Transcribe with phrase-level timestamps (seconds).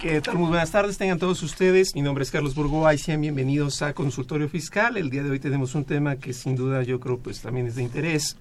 [0.00, 1.96] Muy buenas tardes, tengan todos ustedes.
[1.96, 4.96] Mi nombre es Carlos Burgoa y sean bienvenidos a Consultorio Fiscal.
[4.96, 7.74] El día de hoy tenemos un tema que sin duda yo creo pues también es
[7.74, 8.36] de interés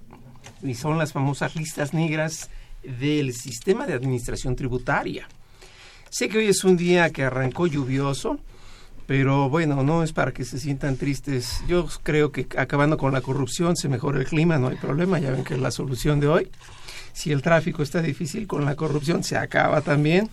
[0.62, 2.52] y son las famosas listas negras
[2.84, 5.28] del sistema de administración tributaria.
[6.12, 8.38] Sé que hoy es un día que arrancó lluvioso,
[9.08, 11.64] pero bueno, no es para que se sientan tristes.
[11.68, 15.32] Yo creo que acabando con la corrupción se mejora el clima, no hay problema, ya
[15.32, 16.52] ven que es la solución de hoy.
[17.14, 20.30] Si el tráfico está difícil con la corrupción, se acaba también.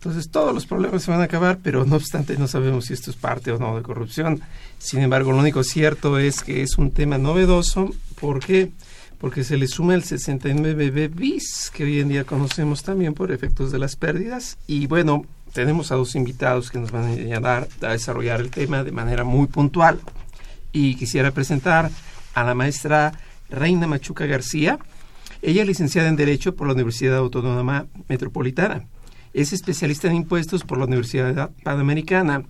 [0.00, 3.10] Entonces todos los problemas se van a acabar, pero no obstante no sabemos si esto
[3.10, 4.40] es parte o no de corrupción.
[4.78, 7.90] Sin embargo, lo único cierto es que es un tema novedoso.
[8.18, 8.70] ¿Por qué?
[9.18, 13.72] Porque se le suma el 69B bis, que hoy en día conocemos también por efectos
[13.72, 14.56] de las pérdidas.
[14.66, 18.82] Y bueno, tenemos a dos invitados que nos van a ayudar a desarrollar el tema
[18.82, 20.00] de manera muy puntual.
[20.72, 21.90] Y quisiera presentar
[22.32, 23.12] a la maestra
[23.50, 24.78] Reina Machuca García.
[25.42, 28.86] Ella es licenciada en Derecho por la Universidad Autónoma Metropolitana.
[29.32, 32.42] Es especialista en impuestos por la Universidad Panamericana,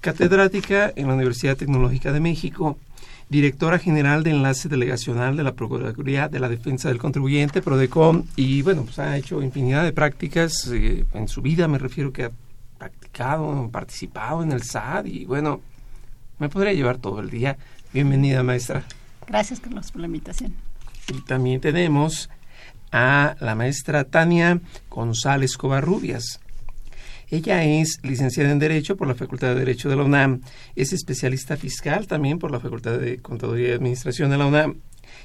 [0.00, 2.78] catedrática en la Universidad Tecnológica de México,
[3.28, 8.62] directora general de enlace delegacional de la Procuraduría de la Defensa del Contribuyente, PRODECOM, y
[8.62, 12.30] bueno, pues ha hecho infinidad de prácticas eh, en su vida, me refiero que ha
[12.78, 15.60] practicado, participado en el SAT y bueno,
[16.38, 17.56] me podría llevar todo el día.
[17.92, 18.84] Bienvenida, maestra.
[19.26, 20.52] Gracias, Carlos, por la invitación.
[21.08, 22.28] Y también tenemos
[22.92, 24.60] a la maestra Tania
[24.90, 26.40] González Covarrubias.
[27.28, 30.42] Ella es licenciada en Derecho por la Facultad de Derecho de la UNAM.
[30.76, 34.76] Es especialista fiscal también por la Facultad de Contaduría y Administración de la UNAM.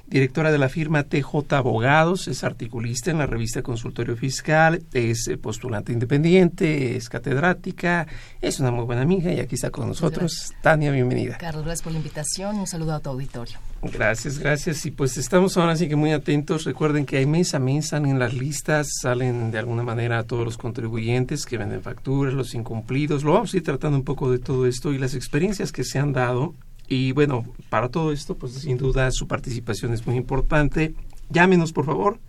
[0.10, 5.38] Directora de la firma TJ Abogados, es articulista en la revista Consultorio Fiscal, es eh,
[5.38, 8.08] postulante independiente, es catedrática,
[8.42, 10.54] es una muy buena amiga y aquí está con nosotros.
[10.62, 11.38] Tania, bienvenida.
[11.38, 12.56] Carlos, gracias por la invitación.
[12.56, 13.60] Un saludo a tu auditorio.
[13.82, 14.86] Gracias, gracias.
[14.86, 16.64] Y pues estamos ahora sí que muy atentos.
[16.64, 20.46] Recuerden que hay mes a mes salen las listas, salen de alguna manera a todos
[20.46, 23.26] los contribuyentes que venden facturas, los incumplidos.
[23.26, 26.00] Lo vamos a ir tratando un poco de todo esto y las experiencias que se
[26.00, 26.56] han dado.
[26.88, 30.96] Y bueno, para todo esto, pues sin duda su participación es muy importante.
[31.30, 32.20] Llámenos, por favor.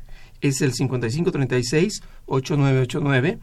[0.40, 3.38] Es el 5536-8989.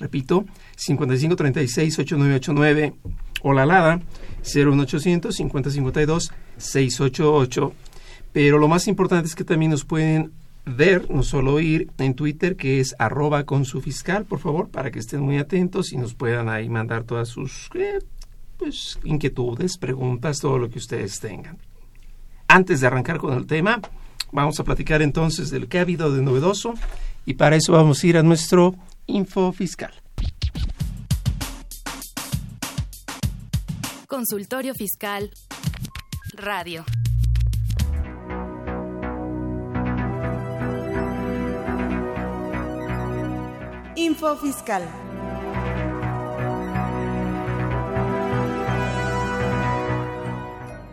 [0.00, 0.44] Repito,
[0.76, 2.94] 5536-8989
[3.42, 4.00] o la alada
[4.42, 7.72] 01800 5052 688.
[8.32, 10.32] Pero lo más importante es que también nos pueden
[10.64, 14.90] ver, no solo oír, en Twitter, que es arroba con su fiscal, por favor, para
[14.90, 18.00] que estén muy atentos y nos puedan ahí mandar todas sus eh,
[18.58, 21.58] pues, inquietudes, preguntas, todo lo que ustedes tengan.
[22.48, 23.80] Antes de arrancar con el tema,
[24.32, 26.74] vamos a platicar entonces del que ha habido de novedoso
[27.24, 28.74] y para eso vamos a ir a nuestro
[29.06, 29.92] info fiscal.
[34.06, 35.30] Consultorio Fiscal.
[36.34, 36.84] Radio.
[43.96, 45.07] Info Fiscal.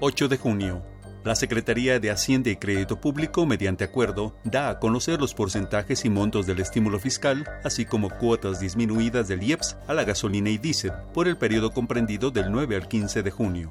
[0.05, 0.83] ...8 de junio...
[1.23, 6.11] La Secretaría de Hacienda y Crédito Público, mediante acuerdo, da a conocer los porcentajes y
[6.11, 10.91] montos del estímulo fiscal, así como cuotas disminuidas del IEPS a la gasolina y diésel,
[11.11, 13.69] por el periodo comprendido del 9 al 15 de junio.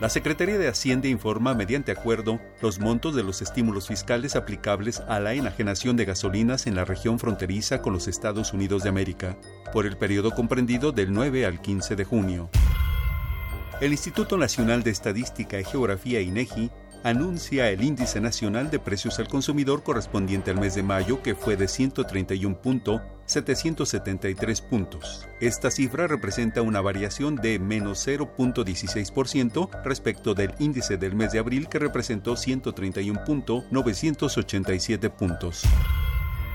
[0.00, 5.20] La Secretaría de Hacienda informa mediante acuerdo los montos de los estímulos fiscales aplicables a
[5.20, 9.36] la enajenación de gasolinas en la región fronteriza con los Estados Unidos de América,
[9.72, 12.50] por el periodo comprendido del 9 al 15 de junio.
[13.84, 16.70] El Instituto Nacional de Estadística y Geografía INEGI
[17.02, 21.58] anuncia el índice nacional de precios al consumidor correspondiente al mes de mayo que fue
[21.58, 25.28] de 131.773 puntos.
[25.38, 31.68] Esta cifra representa una variación de menos 0.16% respecto del índice del mes de abril
[31.68, 35.62] que representó 131.987 puntos.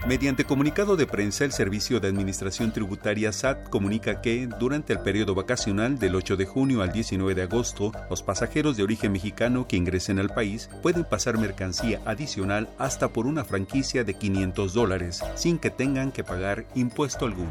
[0.08, 5.36] Mediante comunicado de prensa, el Servicio de Administración Tributaria SAT comunica que, durante el periodo
[5.36, 9.76] vacacional del 8 de junio al 19 de agosto, los pasajeros de origen mexicano que
[9.76, 15.60] ingresen al país pueden pasar mercancía adicional hasta por una franquicia de 500 dólares, sin
[15.60, 17.50] que tengan que pagar impuesto alguno.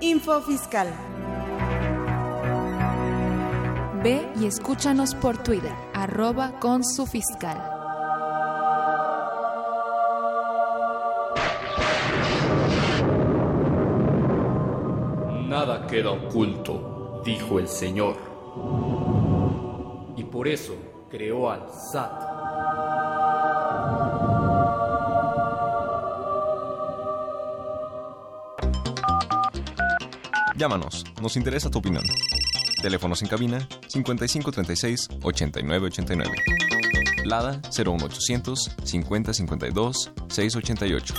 [0.00, 1.11] Info Fiscal.
[4.02, 7.56] Ve y escúchanos por Twitter, arroba con su fiscal.
[15.48, 18.16] Nada queda oculto, dijo el Señor.
[20.16, 20.74] Y por eso
[21.08, 22.22] creó al SAT.
[30.56, 32.02] Llámanos, nos interesa tu opinión.
[32.82, 36.36] Teléfonos en cabina 5536 8989.
[37.24, 41.14] Lada 01800 5052 688.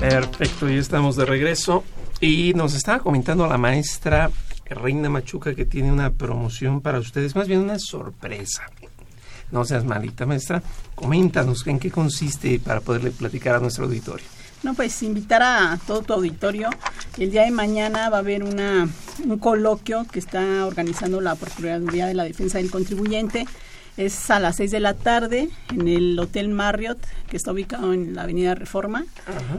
[0.00, 1.84] Perfecto, ya estamos de regreso.
[2.20, 4.30] Y nos estaba comentando la maestra
[4.64, 8.64] Reina Machuca que tiene una promoción para ustedes, más bien una sorpresa.
[9.52, 10.60] No seas malita, maestra.
[10.96, 14.33] Coméntanos en qué consiste para poderle platicar a nuestro auditorio.
[14.64, 16.70] No, pues invitar a todo tu auditorio.
[17.18, 18.88] El día de mañana va a haber una,
[19.22, 23.46] un coloquio que está organizando la Procuraduría de la Defensa del Contribuyente.
[23.98, 28.14] Es a las 6 de la tarde en el Hotel Marriott, que está ubicado en
[28.14, 29.04] la Avenida Reforma.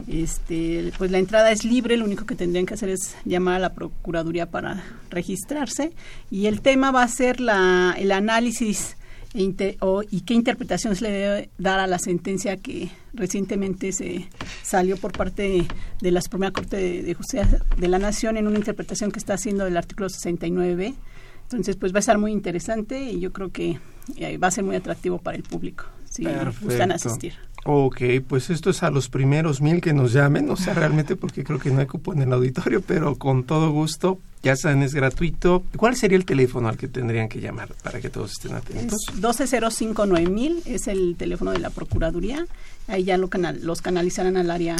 [0.08, 3.60] Este, pues la entrada es libre, lo único que tendrían que hacer es llamar a
[3.60, 5.92] la Procuraduría para registrarse.
[6.32, 8.96] Y el tema va a ser la, el análisis
[9.36, 14.28] e o, y qué interpretación se le debe dar a la sentencia que recientemente se
[14.62, 15.66] salió por parte
[16.00, 17.46] de, la Suprema Corte de, Justicia
[17.76, 20.94] de la Nación en una interpretación que está haciendo del artículo 69b.
[21.42, 23.78] Entonces, pues va a estar muy interesante y yo creo que
[24.16, 25.84] eh, va a ser muy atractivo para el público
[26.16, 26.26] si
[26.62, 27.34] gustan asistir.
[27.68, 31.42] Ok, pues esto es a los primeros mil que nos llamen, o sea, realmente porque
[31.42, 34.94] creo que no hay cupo en el auditorio, pero con todo gusto, ya saben, es
[34.94, 35.64] gratuito.
[35.76, 39.08] ¿Cuál sería el teléfono al que tendrían que llamar para que todos estén atentos?
[39.08, 42.46] Es 12059000 es el teléfono de la Procuraduría.
[42.86, 44.76] Ahí ya lo canal, los canalizarán al área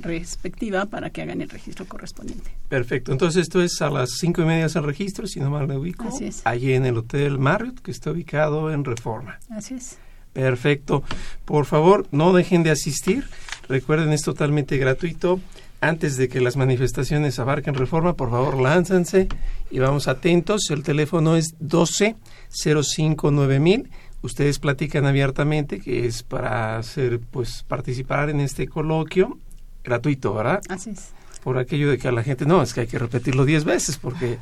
[0.00, 2.50] respectiva para que hagan el registro correspondiente.
[2.68, 5.78] Perfecto, entonces esto es a las cinco y media el registro, si no mal me
[5.78, 6.08] ubico.
[6.08, 6.42] Así es.
[6.44, 9.38] Allí en el Hotel Marriott, que está ubicado en Reforma.
[9.48, 9.96] Así es.
[10.36, 11.02] Perfecto.
[11.46, 13.24] Por favor, no dejen de asistir.
[13.70, 15.40] Recuerden, es totalmente gratuito.
[15.80, 19.28] Antes de que las manifestaciones abarquen reforma, por favor, lánzanse
[19.70, 20.70] y vamos atentos.
[20.70, 22.16] El teléfono es 12
[22.50, 23.88] 059000.
[24.20, 29.38] Ustedes platican abiertamente, que es para hacer, pues, participar en este coloquio
[29.84, 30.60] gratuito, ¿verdad?
[30.68, 31.12] Así es
[31.42, 33.98] por aquello de que a la gente no, es que hay que repetirlo diez veces
[33.98, 34.38] porque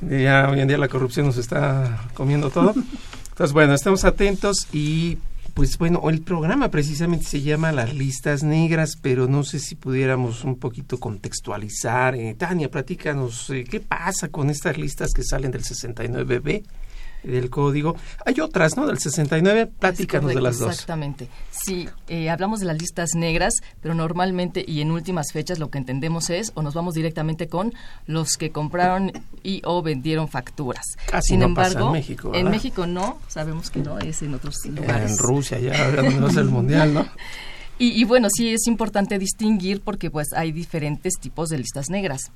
[0.00, 2.74] ya hoy en día la corrupción nos está comiendo todo.
[3.30, 5.16] Entonces, bueno, estamos atentos y
[5.54, 10.44] pues bueno, el programa precisamente se llama Las Listas Negras, pero no sé si pudiéramos
[10.44, 12.14] un poquito contextualizar.
[12.14, 16.62] Eh, Tania, platícanos, eh, ¿qué pasa con estas listas que salen del 69B?
[17.22, 17.96] Del código.
[18.24, 18.86] Hay otras, ¿no?
[18.86, 20.70] Del 69, platícanos de las dos.
[20.70, 21.28] Exactamente.
[21.50, 25.78] Sí, eh, hablamos de las listas negras, pero normalmente y en últimas fechas lo que
[25.78, 27.72] entendemos es, o nos vamos directamente con
[28.06, 29.12] los que compraron
[29.42, 30.84] y o vendieron facturas.
[31.06, 32.30] Casi Sin no embargo, pasa en México.
[32.34, 35.12] En México no, sabemos que no, es en otros lugares.
[35.12, 37.06] En Rusia ya, no es el mundial, ¿no?
[37.78, 42.30] Y, y bueno, sí es importante distinguir porque pues hay diferentes tipos de listas negras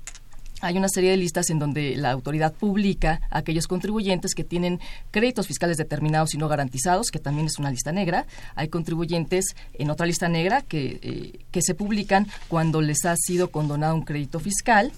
[0.64, 4.80] hay una serie de listas en donde la autoridad publica a aquellos contribuyentes que tienen
[5.11, 8.26] créditos fiscales determinados y no garantizados, que también es una lista negra.
[8.54, 13.50] Hay contribuyentes en otra lista negra que, eh, que se publican cuando les ha sido
[13.50, 14.90] condonado un crédito fiscal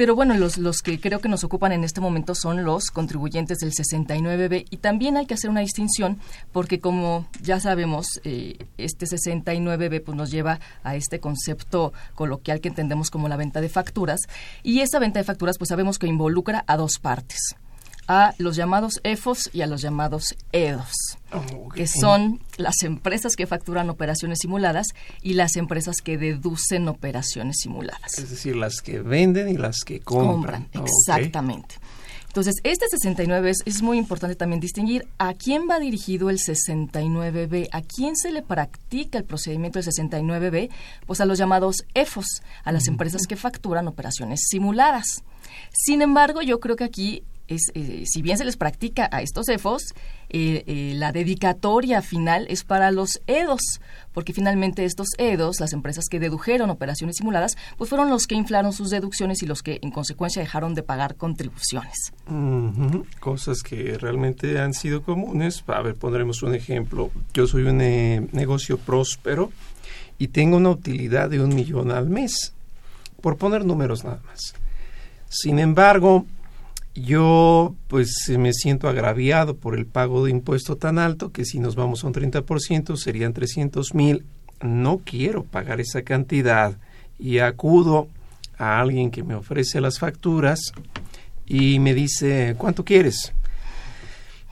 [0.00, 3.58] pero bueno, los, los que creo que nos ocupan en este momento son los contribuyentes
[3.58, 6.18] del 69B y también hay que hacer una distinción
[6.52, 12.68] porque como ya sabemos, eh, este 69B pues, nos lleva a este concepto coloquial que
[12.68, 14.20] entendemos como la venta de facturas.
[14.62, 17.54] Y esa venta de facturas pues sabemos que involucra a dos partes
[18.06, 21.18] a los llamados EFOS y a los llamados EDOS,
[21.74, 24.88] que son las empresas que facturan operaciones simuladas
[25.22, 28.18] y las empresas que deducen operaciones simuladas.
[28.18, 30.68] Es decir, las que venden y las que compran.
[30.72, 31.76] exactamente.
[32.30, 37.68] Entonces, este 69 es, es, muy importante también distinguir a quién va dirigido el 69B,
[37.72, 40.70] a quién se le practica el procedimiento del 69B,
[41.06, 45.24] pues a los llamados EFOS, a las empresas que facturan operaciones simuladas.
[45.72, 49.48] Sin embargo, yo creo que aquí es, eh, si bien se les practica a estos
[49.48, 49.92] EFOS,
[50.30, 53.80] eh, eh, la dedicatoria final es para los EDOS,
[54.14, 58.72] porque finalmente estos EDOS, las empresas que dedujeron operaciones simuladas, pues fueron los que inflaron
[58.72, 62.12] sus deducciones y los que en consecuencia dejaron de pagar contribuciones.
[63.18, 65.64] Cosas que realmente han sido comunes.
[65.66, 67.10] A ver, pondremos un ejemplo.
[67.34, 67.78] Yo soy un
[68.32, 69.50] negocio próspero
[70.18, 72.52] y tengo una utilidad de un millón al mes,
[73.20, 74.54] por poner números nada más.
[75.28, 76.26] Sin embargo,
[76.94, 81.76] yo pues me siento agraviado por el pago de impuesto tan alto que si nos
[81.76, 84.24] vamos a un 30% serían 300 mil.
[84.60, 86.76] No quiero pagar esa cantidad
[87.18, 88.08] y acudo
[88.58, 90.72] a alguien que me ofrece las facturas
[91.46, 93.32] y me dice, ¿cuánto quieres?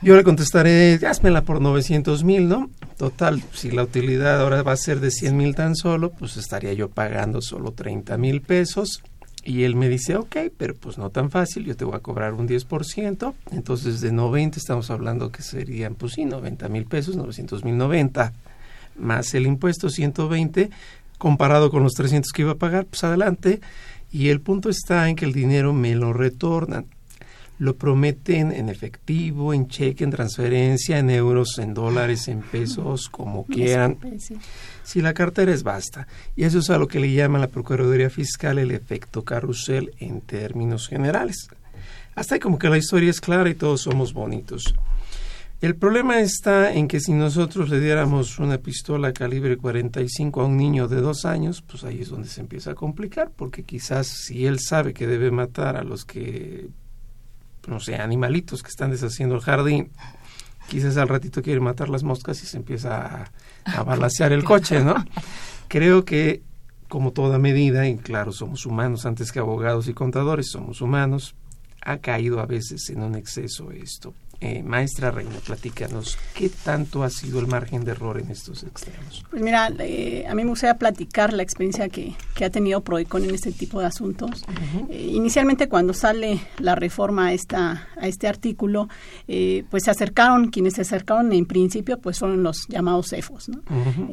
[0.01, 2.71] Yo le contestaré, házmela por 900 mil, ¿no?
[2.97, 6.73] Total, si la utilidad ahora va a ser de 100 mil tan solo, pues estaría
[6.73, 9.03] yo pagando solo 30 mil pesos
[9.49, 12.35] y él me dice, ok, pero pues no tan fácil, yo te voy a cobrar
[12.35, 17.65] un 10%, entonces de 90 estamos hablando que serían, pues sí, 90 mil pesos, 900
[17.65, 18.35] mil 90,
[18.99, 20.69] más el impuesto 120,
[21.17, 23.63] comparado con los 300 que iba a pagar, pues adelante.
[24.13, 26.85] Y el punto está en que el dinero me lo retornan.
[27.59, 33.47] Lo prometen en efectivo, en cheque, en transferencia, en euros, en dólares, en pesos, como
[33.47, 33.97] quieran
[34.89, 36.09] si la cartera es vasta.
[36.35, 40.23] Y eso es a lo que le llama la Procuraduría Fiscal el efecto carrusel en
[40.23, 41.51] términos generales.
[42.15, 44.75] Hasta ahí como que la historia es clara y todos somos bonitos.
[45.61, 50.57] El problema está en que si nosotros le diéramos una pistola calibre 45 a un
[50.57, 54.47] niño de dos años, pues ahí es donde se empieza a complicar, porque quizás si
[54.47, 56.71] él sabe que debe matar a los que,
[57.67, 59.91] no sé, animalitos que están deshaciendo el jardín,
[60.69, 63.31] quizás al ratito quiere matar las moscas y se empieza a
[63.75, 64.95] a balancear el coche, ¿no?
[65.69, 66.43] Creo que
[66.89, 71.35] como toda medida, y claro, somos humanos antes que abogados y contadores, somos humanos,
[71.83, 74.15] ha caído a veces en un exceso esto.
[74.41, 79.25] Eh, maestra Reina, platícanos, ¿qué tanto ha sido el margen de error en estos extremos?
[79.31, 83.25] Pues mira, eh, a mí me gustaría platicar la experiencia que, que ha tenido Proecon
[83.25, 84.45] en este tipo de asuntos.
[84.91, 88.89] Eh, inicialmente, cuando sale la reforma a, esta, a este artículo,
[89.71, 93.63] pues se acercaron, quienes se acercaron en principio, pues fueron los llamados CEFOS, ¿no?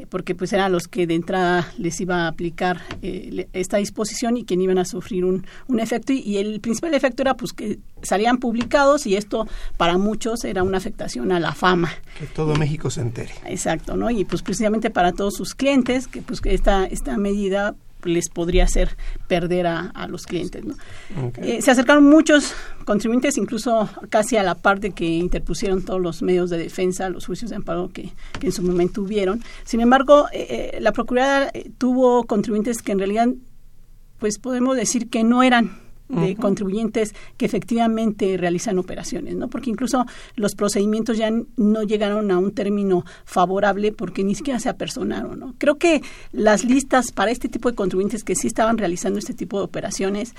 [0.10, 2.82] porque pues eran los que de entrada les iba a aplicar
[3.54, 6.14] esta disposición y quien iban a sufrir un, un efecto.
[6.14, 10.64] Y, y el principal efecto era pues que salían publicados y esto para muchos era
[10.64, 11.92] una afectación a la fama.
[12.20, 13.34] Que todo México se entere.
[13.46, 14.10] Exacto, ¿no?
[14.10, 18.96] Y pues precisamente para todos sus clientes, que pues esta, esta medida les podría hacer
[19.28, 20.64] perder a, los clientes.
[20.64, 20.76] ¿no?
[21.38, 22.54] Eh, se acercaron muchos
[22.86, 27.50] contribuyentes, incluso casi a la parte que interpusieron todos los medios de defensa, los juicios
[27.50, 29.44] de amparo que, en su momento hubieron.
[29.64, 33.28] Sin embargo, eh, eh, la Procuraduría tuvo contribuyentes que en realidad,
[34.20, 39.48] pues podemos decir que no eran de contribuyentes que efectivamente realizan operaciones, ¿no?
[39.48, 44.70] Porque incluso los procedimientos ya no llegaron a un término favorable porque ni siquiera se
[44.70, 45.56] apersonaron, ¿no?
[45.58, 49.58] Creo que las listas para este tipo de contribuyentes que sí estaban realizando este tipo
[49.58, 50.36] de operaciones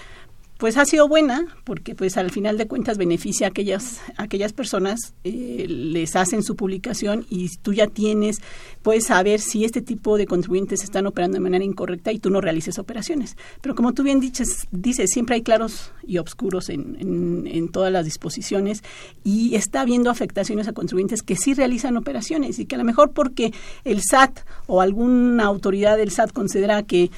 [0.59, 5.15] pues ha sido buena porque pues al final de cuentas beneficia a aquellas aquellas personas
[5.25, 8.41] eh, les hacen su publicación y tú ya tienes
[8.83, 12.41] puedes saber si este tipo de contribuyentes están operando de manera incorrecta y tú no
[12.41, 13.37] realices operaciones.
[13.61, 17.93] Pero como tú bien dices dices siempre hay claros y oscuros en, en, en todas
[17.93, 18.83] las disposiciones
[19.25, 23.13] y está habiendo afectaciones a contribuyentes que sí realizan operaciones y que a lo mejor
[23.13, 23.53] porque
[23.85, 27.11] el SAT o alguna autoridad del SAT considera que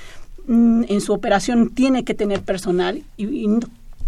[0.49, 3.47] Mm, en su operación tiene que tener personal y,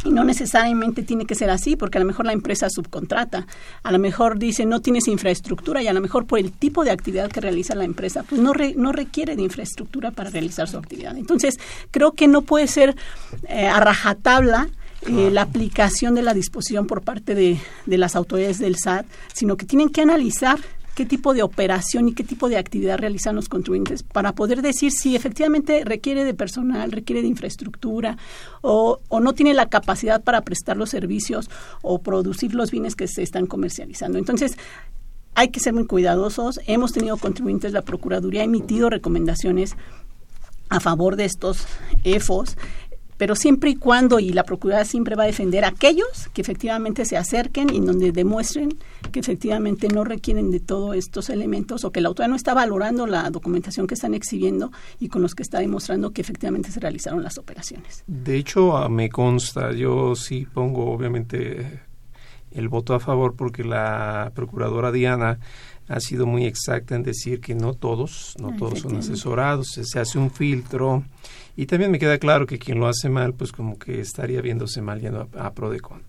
[0.07, 3.47] no necesariamente tiene que ser así, porque a lo mejor la empresa subcontrata,
[3.83, 6.91] a lo mejor dice no tienes infraestructura y a lo mejor por el tipo de
[6.91, 11.19] actividad que realiza la empresa, pues no, no requiere de infraestructura para realizar su actividad.
[11.19, 11.59] Entonces,
[11.91, 12.97] creo que no puede ser
[13.47, 14.71] eh, a rajatabla
[15.07, 19.05] eh, la aplicación de la disposición por parte de, de las autoridades del SAT,
[19.35, 20.59] sino que tienen que analizar
[20.95, 24.93] qué tipo de operación y qué tipo de actividad realizan los contribuyentes para poder decir
[24.93, 28.19] si efectivamente requiere de personal, requiere de infraestructura
[28.61, 31.51] o, o no tiene la capacidad para prestar los servicios
[31.83, 34.19] o producir los bienes que se están comercializando.
[34.19, 34.57] Entonces,
[35.35, 36.61] hay que ser muy cuidadosos.
[36.67, 39.77] Hemos tenido contribuyentes, la Procuraduría ha emitido recomendaciones
[40.69, 41.67] a favor de estos
[42.05, 42.57] EFOS
[43.21, 47.05] pero siempre y cuando, y la Procuraduría siempre va a defender a aquellos que efectivamente
[47.05, 48.79] se acerquen y donde demuestren
[49.13, 53.07] que efectivamente no requieren de todos estos elementos o que la autoridad no está valorando
[53.07, 57.23] la documentación que están exhibiendo y con los que está demostrando que efectivamente se realizaron
[57.23, 58.05] las operaciones.
[58.07, 61.83] De hecho, ah, me consta, yo sí pongo obviamente
[62.53, 65.39] el voto a favor porque la Procuradora Diana
[65.89, 70.19] ha sido muy exacta en decir que no todos, no todos son asesorados, se hace
[70.19, 71.05] un filtro
[71.61, 74.81] y también me queda claro que quien lo hace mal, pues como que estaría viéndose
[74.81, 76.01] mal yendo a, Prodecon.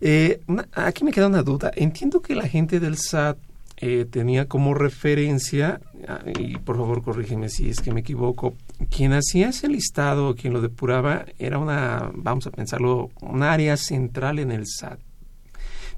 [0.00, 0.40] Eh,
[0.74, 1.70] aquí me queda una duda.
[1.76, 3.38] Entiendo que la gente del SAT
[3.76, 8.56] eh, tenía como referencia, ah, y por favor corrígeme si es que me equivoco,
[8.90, 14.40] quien hacía ese listado, quien lo depuraba, era una, vamos a pensarlo, un área central
[14.40, 14.98] en el SAT.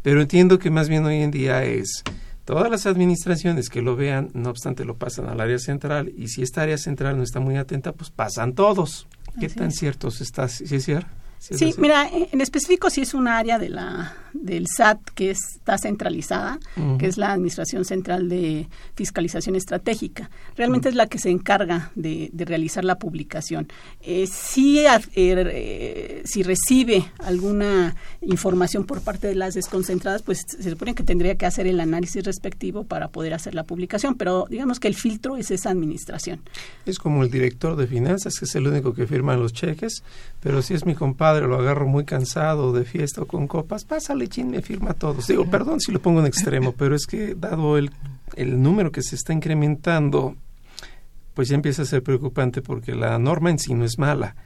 [0.02, 2.04] Pero entiendo que más bien hoy en día es
[2.50, 6.42] todas las administraciones que lo vean, no obstante lo pasan al área central, y si
[6.42, 9.06] esta área central no está muy atenta, pues pasan todos.
[9.38, 10.48] ¿Qué tan cierto se está?
[10.48, 11.08] ¿Sí es cierto?
[11.38, 16.58] Sí, mira, en específico sí es un área de la, del SAT que está centralizada,
[16.98, 20.30] que es la Administración Central de Fiscalización Estratégica.
[20.56, 23.68] Realmente es la que se encarga de, realizar la publicación.
[24.00, 30.70] Eh, si, er, eh, si recibe alguna información por parte de las desconcentradas, pues se
[30.70, 34.80] supone que tendría que hacer el análisis respectivo para poder hacer la publicación, pero digamos
[34.80, 36.40] que el filtro es esa administración.
[36.86, 40.02] Es como el director de finanzas, que es el único que firma los cheques,
[40.40, 44.19] pero si es mi compadre, lo agarro muy cansado de fiesta o con copas, pásale,
[44.28, 45.26] chin, me firma todos.
[45.26, 47.90] Digo, perdón si lo pongo en extremo, pero es que dado el,
[48.36, 50.36] el número que se está incrementando,
[51.34, 54.36] pues ya empieza a ser preocupante porque la norma en sí no es mala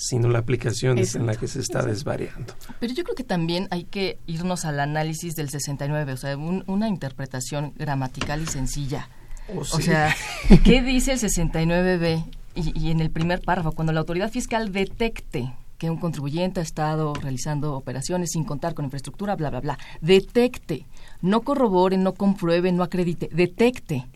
[0.00, 2.54] sino la aplicación es en la que se está desvariando.
[2.80, 6.88] Pero yo creo que también hay que irnos al análisis del 69, o sea, una
[6.88, 9.10] interpretación gramatical y sencilla.
[9.54, 10.16] Oh, o sea,
[10.64, 12.24] ¿qué dice el 69b?
[12.54, 16.62] Y, y, en el primer párrafo, cuando la autoridad fiscal detecte que un contribuyente ha
[16.62, 19.78] estado realizando operaciones sin contar con infraestructura, bla, bla, bla.
[20.02, 20.84] Detecte,
[21.22, 24.06] no corrobore, no compruebe, no acredite, detecte.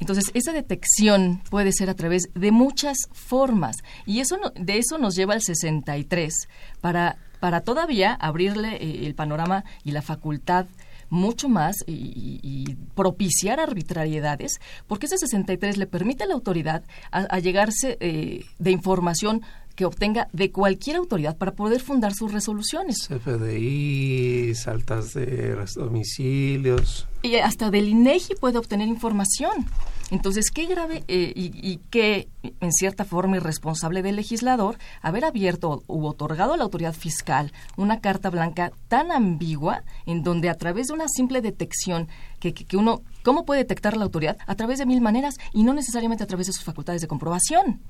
[0.00, 3.76] Entonces, esa detección puede ser a través de muchas formas
[4.06, 6.48] y eso de eso nos lleva al 63
[6.80, 10.64] para, para todavía abrirle eh, el panorama y la facultad
[11.12, 17.98] mucho más y, propiciar arbitrariedades, porque ese 63 le permite a la autoridad a, llegarse
[18.00, 19.42] eh, de información
[19.76, 23.08] que obtenga de cualquier autoridad para poder fundar sus resoluciones.
[23.08, 27.06] CFDI, saltas de domicilios.
[27.22, 29.66] Y hasta del INEGI puede obtener información.
[30.12, 32.28] Entonces, qué grave eh, y, qué,
[32.60, 38.00] en cierta forma, irresponsable del legislador haber abierto u otorgado a la autoridad fiscal una
[38.00, 42.08] carta blanca tan ambigua en donde a través de una simple detección
[42.40, 44.36] que, que, que uno, ¿cómo puede detectar la autoridad?
[44.46, 47.80] A través de mil maneras y no necesariamente a través de sus facultades de comprobación.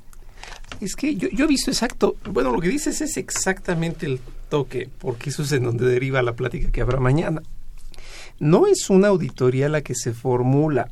[0.81, 4.89] Es que yo, yo he visto exacto, bueno, lo que dices es exactamente el toque,
[5.01, 7.43] porque eso es en donde deriva la plática que habrá mañana.
[8.39, 10.89] No es una auditoría la que se formula,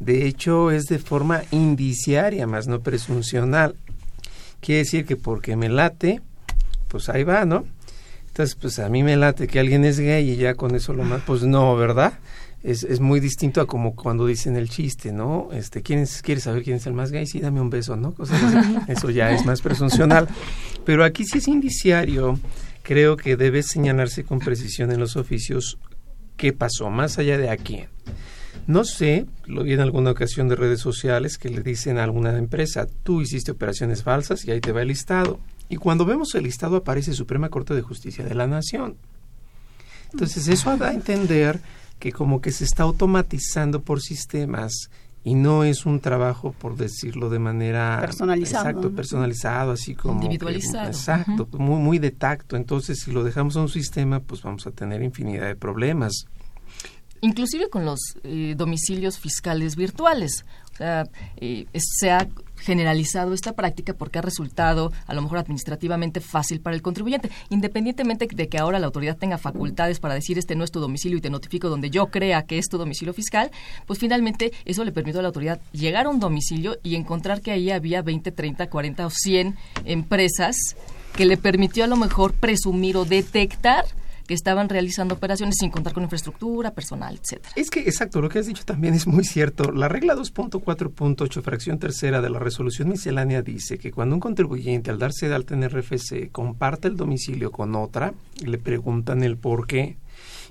[0.00, 3.76] de hecho es de forma indiciaria, más no presuncional.
[4.60, 6.20] Quiere decir que porque me late,
[6.88, 7.64] pues ahí va, ¿no?
[8.26, 11.04] Entonces, pues a mí me late que alguien es gay y ya con eso lo
[11.04, 12.14] más, pues no, ¿verdad?
[12.62, 15.48] es, es muy distinto a como cuando dicen el chiste, ¿no?
[15.52, 17.26] Este, ¿quieres, ¿Quieres saber quién es el más gay?
[17.26, 18.14] Sí, dame un beso, ¿no?
[18.88, 20.28] eso ya es más presuncional.
[20.84, 22.38] Pero aquí sí es indiciario,
[22.82, 25.78] creo que debe señalarse con precisión en los oficios
[26.36, 27.88] qué pasó, más allá de a quién.
[28.66, 32.36] No sé, lo vi en alguna ocasión de redes sociales que le dicen a alguna
[32.36, 35.40] empresa, tú hiciste operaciones falsas y ahí te va el listado.
[35.68, 38.96] Y cuando vemos el listado aparece Suprema Corte de Justicia de la Nación.
[40.12, 41.60] Entonces eso da a entender
[41.98, 44.90] que como que se está automatizando por sistemas
[45.22, 50.86] y no es un trabajo, por decirlo de manera personalizado, exacto, personalizado, así como individualizado,
[50.86, 52.56] exacto, muy muy de tacto.
[52.56, 56.26] Entonces, si lo dejamos a un sistema, pues vamos a tener infinidad de problemas.
[57.22, 60.44] Inclusive con los eh, domicilios fiscales virtuales.
[60.72, 61.04] O sea,
[61.36, 62.26] eh, se ha
[62.60, 68.28] generalizado esta práctica porque ha resultado a lo mejor administrativamente fácil para el contribuyente, independientemente
[68.30, 71.20] de que ahora la autoridad tenga facultades para decir este no es tu domicilio y
[71.20, 73.50] te notifico donde yo crea que es tu domicilio fiscal,
[73.86, 77.50] pues finalmente eso le permitió a la autoridad llegar a un domicilio y encontrar que
[77.50, 80.56] ahí había 20, 30, 40 o 100 empresas
[81.16, 83.84] que le permitió a lo mejor presumir o detectar
[84.30, 87.52] que estaban realizando operaciones sin contar con infraestructura, personal, etcétera.
[87.56, 89.72] Es que, exacto, lo que has dicho también es muy cierto.
[89.72, 95.00] La regla 2.4.8, fracción tercera de la resolución miscelánea dice que cuando un contribuyente al
[95.00, 98.14] darse de alta en RFC comparte el domicilio con otra,
[98.44, 99.96] le preguntan el por qué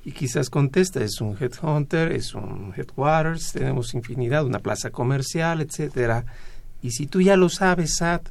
[0.03, 6.25] y quizás contesta, es un headhunter, es un headquarters, tenemos infinidad, una plaza comercial, etcétera.
[6.81, 8.27] Y si tú ya lo sabes, SAT,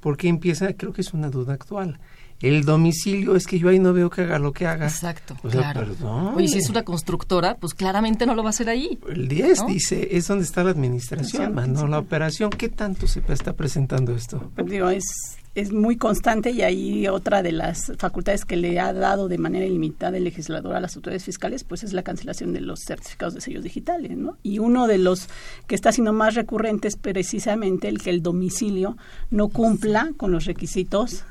[0.00, 0.74] ¿por qué empieza?
[0.74, 1.98] Creo que es una duda actual
[2.40, 4.86] el domicilio es que yo ahí no veo que haga lo que haga.
[4.86, 5.86] Exacto, claro.
[6.34, 8.98] Oye, si es una constructora, pues claramente no lo va a hacer ahí.
[9.08, 12.50] El 10 dice, es donde está la administración, no la operación.
[12.50, 14.50] ¿Qué tanto se está presentando esto?
[14.64, 15.04] Digo, es,
[15.54, 19.66] es muy constante y ahí otra de las facultades que le ha dado de manera
[19.66, 23.42] ilimitada el legislador a las autoridades fiscales, pues es la cancelación de los certificados de
[23.42, 24.38] sellos digitales, ¿no?
[24.42, 25.28] Y uno de los
[25.66, 28.96] que está siendo más recurrente es precisamente el que el domicilio
[29.30, 31.24] no cumpla con los requisitos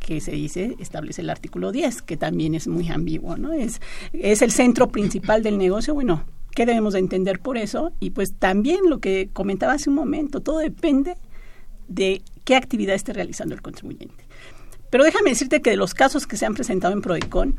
[0.00, 3.52] que se dice, establece el artículo 10, que también es muy ambiguo, ¿no?
[3.52, 3.80] Es,
[4.12, 7.92] es el centro principal del negocio, bueno, ¿qué debemos de entender por eso?
[8.00, 11.16] Y pues también lo que comentaba hace un momento, todo depende
[11.86, 14.24] de qué actividad esté realizando el contribuyente.
[14.90, 17.56] Pero déjame decirte que de los casos que se han presentado en Prodecon,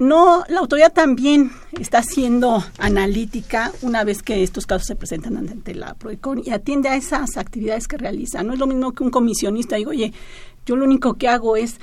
[0.00, 5.74] no, la autoridad también está siendo analítica una vez que estos casos se presentan ante
[5.74, 8.42] la Prodecon y atiende a esas actividades que realiza.
[8.42, 10.14] No es lo mismo que un comisionista diga, oye,
[10.70, 11.80] yo lo único que hago es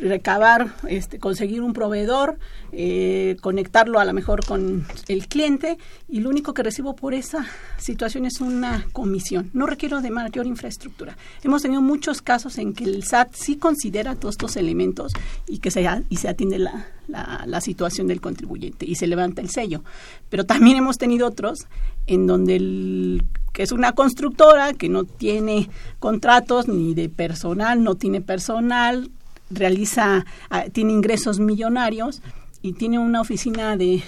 [0.00, 2.38] recabar, este, conseguir un proveedor,
[2.70, 7.44] eh, conectarlo a lo mejor con el cliente y lo único que recibo por esa
[7.76, 9.50] situación es una comisión.
[9.52, 11.16] No requiero de mayor infraestructura.
[11.42, 15.12] Hemos tenido muchos casos en que el SAT sí considera todos estos elementos
[15.48, 19.50] y que se, y se atiende la, la, situación del contribuyente y se levanta el
[19.50, 19.82] sello.
[20.28, 21.66] Pero también hemos tenido otros
[22.06, 25.68] en donde el que es una constructora que no tiene
[25.98, 29.10] contratos ni de personal, no tiene personal,
[29.50, 32.22] realiza, ah, tiene ingresos millonarios
[32.62, 34.02] y tiene una oficina de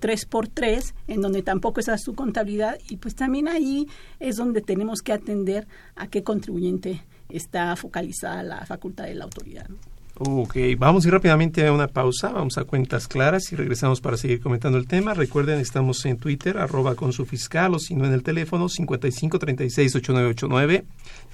[0.00, 3.88] 3 por 3 en donde tampoco es su contabilidad y pues también ahí
[4.20, 9.66] es donde tenemos que atender a qué contribuyente está focalizada la facultad de la autoridad.
[10.16, 14.16] Ok, vamos a ir rápidamente a una pausa, vamos a cuentas claras y regresamos para
[14.16, 15.12] seguir comentando el tema.
[15.12, 20.84] Recuerden, estamos en Twitter, arroba con su fiscal o si no en el teléfono 55368989.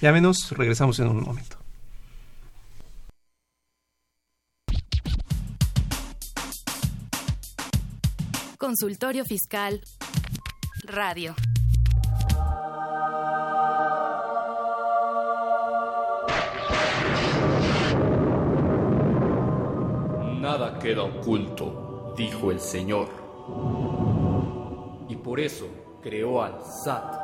[0.00, 1.58] Llámenos, regresamos en un momento.
[8.56, 9.82] Consultorio Fiscal
[10.84, 11.34] Radio.
[20.50, 23.06] Nada queda oculto, dijo el Señor.
[25.08, 25.68] Y por eso
[26.02, 27.14] creó al SAT.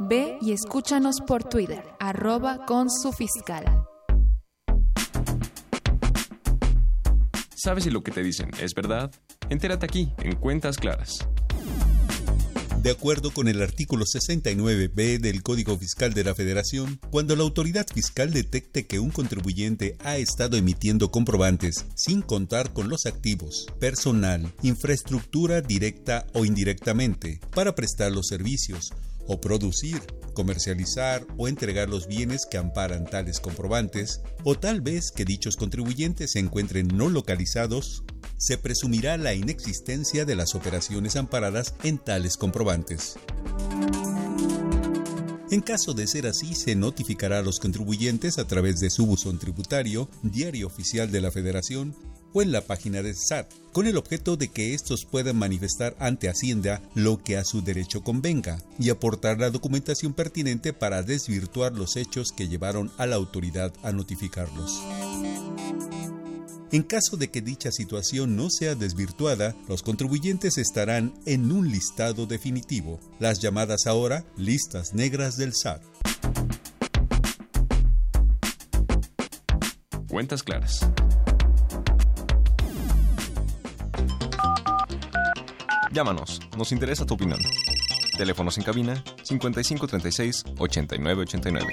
[0.00, 3.64] Ve y escúchanos por Twitter, arroba con su fiscal.
[7.54, 9.10] ¿Sabes si lo que te dicen es verdad?
[9.48, 11.26] Entérate aquí, en Cuentas Claras.
[12.82, 17.86] De acuerdo con el artículo 69b del Código Fiscal de la Federación, cuando la autoridad
[17.86, 24.54] fiscal detecte que un contribuyente ha estado emitiendo comprobantes sin contar con los activos, personal,
[24.62, 28.94] infraestructura directa o indirectamente para prestar los servicios
[29.30, 30.02] o producir,
[30.34, 36.32] comercializar o entregar los bienes que amparan tales comprobantes, o tal vez que dichos contribuyentes
[36.32, 38.02] se encuentren no localizados,
[38.38, 43.18] se presumirá la inexistencia de las operaciones amparadas en tales comprobantes.
[45.52, 49.38] En caso de ser así, se notificará a los contribuyentes a través de su buzón
[49.38, 51.94] tributario, diario oficial de la Federación
[52.32, 56.28] o en la página del SAT, con el objeto de que estos puedan manifestar ante
[56.28, 61.96] Hacienda lo que a su derecho convenga y aportar la documentación pertinente para desvirtuar los
[61.96, 64.80] hechos que llevaron a la autoridad a notificarlos.
[66.72, 72.26] En caso de que dicha situación no sea desvirtuada, los contribuyentes estarán en un listado
[72.26, 75.82] definitivo, las llamadas ahora listas negras del SAT.
[80.08, 80.80] Cuentas claras.
[85.92, 87.40] Llámanos, nos interesa tu opinión.
[88.16, 91.66] Teléfonos en cabina 5536 8989.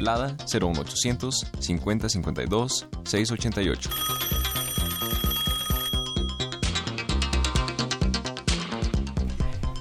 [0.00, 3.90] Lada 01800 5052 688.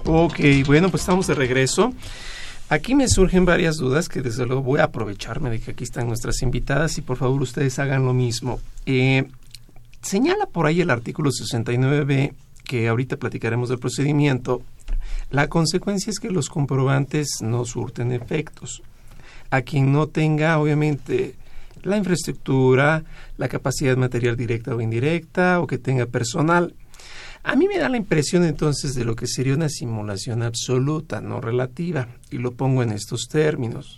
[0.05, 1.91] Ok, bueno, pues estamos de regreso.
[2.69, 6.07] Aquí me surgen varias dudas que desde luego voy a aprovecharme de que aquí están
[6.07, 8.59] nuestras invitadas y por favor ustedes hagan lo mismo.
[8.85, 9.27] Eh,
[10.03, 12.33] señala por ahí el artículo 69b
[12.69, 14.61] que ahorita platicaremos del procedimiento,
[15.31, 18.83] la consecuencia es que los comprobantes no surten efectos.
[19.49, 21.33] A quien no tenga, obviamente,
[21.81, 23.03] la infraestructura,
[23.37, 26.75] la capacidad material directa o indirecta, o que tenga personal.
[27.41, 31.41] A mí me da la impresión entonces de lo que sería una simulación absoluta, no
[31.41, 33.97] relativa, y lo pongo en estos términos.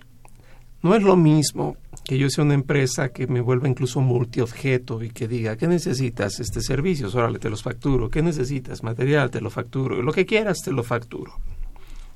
[0.84, 5.12] No es lo mismo que yo sea una empresa que me vuelva incluso multiobjeto y
[5.12, 6.40] que diga, ¿qué necesitas?
[6.40, 8.10] Este servicio, órale, te los facturo.
[8.10, 8.82] ¿Qué necesitas?
[8.82, 10.02] Material, te lo facturo.
[10.02, 11.34] Lo que quieras, te lo facturo.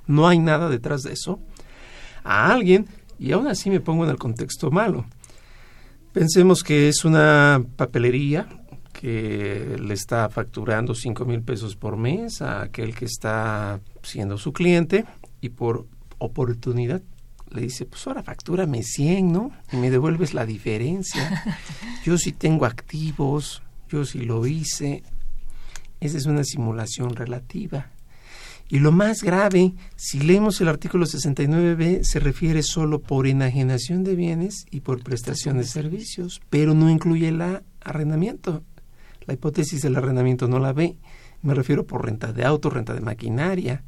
[0.08, 1.40] No hay nada detrás de eso.
[2.24, 2.88] A alguien,
[3.20, 5.06] y aún así me pongo en el contexto malo.
[6.12, 8.48] Pensemos que es una papelería
[8.94, 14.54] que le está facturando cinco mil pesos por mes a aquel que está siendo su
[14.54, 15.06] cliente
[15.42, 15.86] y por
[16.18, 17.02] oportunidad
[17.56, 19.52] le dice, pues ahora factúrame 100, ¿no?
[19.72, 21.44] Y me devuelves la diferencia.
[22.06, 25.04] Yo sí tengo activos, yo sí lo hice.
[26.00, 27.90] Esa es una simulación relativa.
[28.68, 34.16] Y lo más grave, si leemos el artículo 69b, se refiere solo por enajenación de
[34.16, 37.42] bienes y por prestación de servicios, pero no incluye el
[37.82, 38.64] arrendamiento.
[39.28, 40.98] La hipótesis del arrendamiento no la ve.
[41.44, 43.84] Me refiero por renta de auto, renta de maquinaria.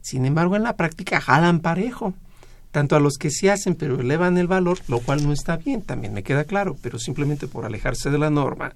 [0.00, 2.14] Sin embargo, en la práctica jalan parejo,
[2.74, 5.80] tanto a los que se hacen pero elevan el valor, lo cual no está bien,
[5.80, 8.74] también me queda claro, pero simplemente por alejarse de la norma,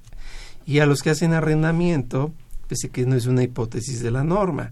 [0.64, 2.32] y a los que hacen arrendamiento,
[2.68, 4.70] pese que no es una hipótesis de la norma.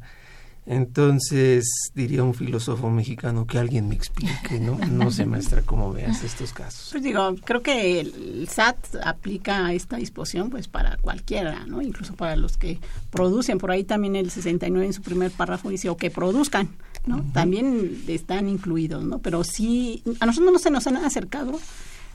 [0.64, 4.78] Entonces, diría un filósofo mexicano que alguien me explique, ¿no?
[4.78, 6.90] No sé, maestra, cómo veas estos casos.
[6.92, 11.82] Pues digo, creo que el SAT aplica esta disposición pues para cualquiera, ¿no?
[11.82, 12.78] Incluso para los que
[13.10, 13.58] producen.
[13.58, 16.68] Por ahí también el 69 en su primer párrafo dice, o que produzcan,
[17.07, 17.25] ¿no?
[17.33, 19.19] También están incluidos, ¿no?
[19.19, 21.59] Pero sí, a nosotros no se nos han acercado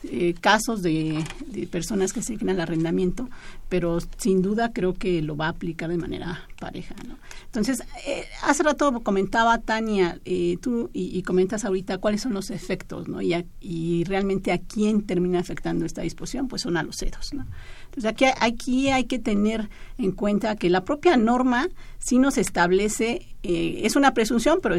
[0.04, 1.24] eh, casos de,
[1.70, 3.28] personas que se al arrendamiento,
[3.68, 6.96] pero sin duda creo que lo va a aplicar de manera pareja.
[7.06, 7.18] ¿no?
[7.46, 13.06] Entonces, eh, hace rato comentaba Tania, eh, tú y, comentas ahorita cuáles son los efectos,
[13.06, 13.22] ¿no?
[13.22, 17.30] Y, y, realmente a quién termina afectando esta disposición, pues son a los ceros.
[17.32, 21.68] Entonces, aquí, aquí hay que tener en cuenta que la propia norma
[22.00, 24.76] sí nos establece, es una presunción, pero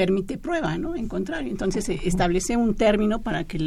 [0.00, 0.96] permite prueba, ¿no?
[0.96, 3.58] En contrario, entonces se establece un término para que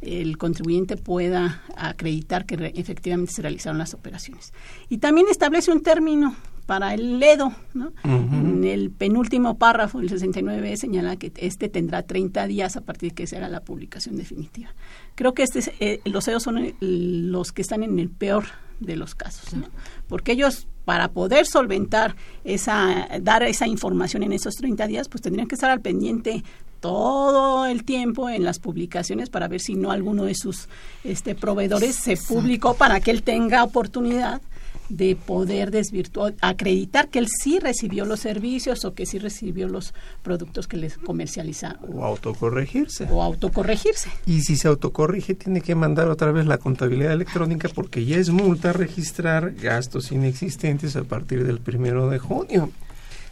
[0.00, 4.52] el, contribuyente pueda acreditar que efectivamente se realizaron las operaciones.
[4.88, 6.34] Y también establece un término
[6.66, 7.92] para el LEDO, ¿no?
[8.02, 13.14] En el penúltimo párrafo del 69 señala que este tendrá 30 días a partir de
[13.14, 14.70] que será la publicación definitiva.
[15.14, 18.46] Creo que este, eh, los EDO son los que están en el peor
[18.80, 19.68] de los casos, ¿no?
[20.08, 25.46] Porque ellos para poder solventar esa, dar esa información en esos 30 días, pues tendrían
[25.46, 26.42] que estar al pendiente
[26.80, 30.66] todo el tiempo en las publicaciones para ver si no alguno de sus
[31.04, 34.40] este, proveedores se publicó para que él tenga oportunidad
[34.88, 39.94] de poder desvirtuar, acreditar que él sí recibió los servicios o que sí recibió los
[40.22, 41.90] productos que les comercializaron.
[41.94, 43.06] O autocorregirse.
[43.10, 44.10] O autocorregirse.
[44.26, 48.30] Y si se autocorrige, tiene que mandar otra vez la contabilidad electrónica porque ya es
[48.30, 52.70] multa registrar gastos inexistentes a partir del primero de junio.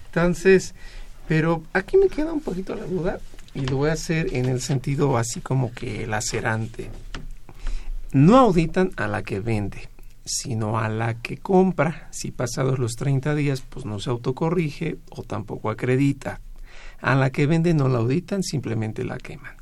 [0.07, 0.75] Entonces,
[1.27, 3.19] pero aquí me queda un poquito la duda
[3.55, 6.91] y lo voy a hacer en el sentido así como que lacerante.
[8.13, 9.89] No auditan a la que vende
[10.27, 12.09] sino a la que compra.
[12.11, 16.41] Si pasados los 30 días, pues no se autocorrige o tampoco acredita.
[17.01, 19.55] A la que vende no la auditan, simplemente la queman.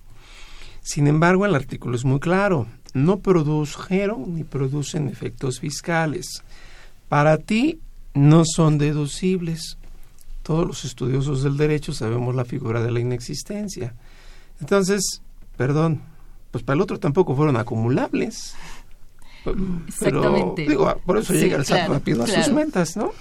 [0.81, 2.66] Sin embargo, el artículo es muy claro.
[2.94, 6.42] No produjeron ni producen efectos fiscales.
[7.09, 7.81] Para ti
[8.14, 9.79] no son deducibles.
[10.42, 13.94] Todos los estudiosos del derecho sabemos la figura de la inexistencia.
[14.61, 15.22] Entonces,
[15.57, 16.03] perdón,
[16.50, 18.55] pues para el otro tampoco fueron acumulables.
[20.00, 23.12] Pero, digo, por eso llega el SAT rápido a sus metas, ¿no?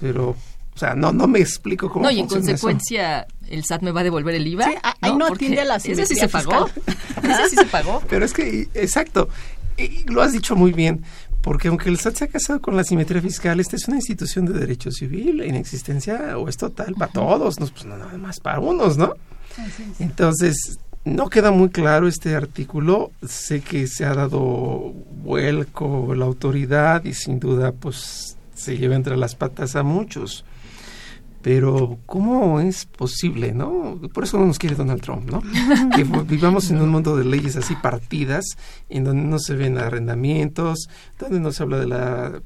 [0.00, 3.92] Pero, o sea, no, no me explico cómo No, y en consecuencia, el SAT me
[3.92, 4.64] va a devolver el IVA.
[4.64, 6.68] Sí, ahí no, atiende a la Ese sí se pagó.
[7.22, 8.02] ese sí se pagó.
[8.08, 9.28] Pero es que, exacto,
[9.76, 11.04] y lo has dicho muy bien.
[11.40, 14.46] Porque aunque el SAT se ha casado con la simetría fiscal, esta es una institución
[14.46, 18.40] de derecho civil, la inexistencia o es total para todos, no, pues no nada más
[18.40, 19.14] para unos, ¿no?
[20.00, 23.12] Entonces, no queda muy claro este artículo.
[23.26, 24.92] Sé que se ha dado
[25.22, 30.44] vuelco la autoridad y sin duda pues se lleva entre las patas a muchos.
[31.42, 34.00] Pero ¿cómo es posible, no?
[34.12, 35.42] Por eso no nos quiere Donald Trump, ¿no?
[35.94, 38.44] Que vivamos en un mundo de leyes así partidas,
[38.88, 40.88] en donde no se ven arrendamientos,
[41.20, 42.42] donde no se habla de la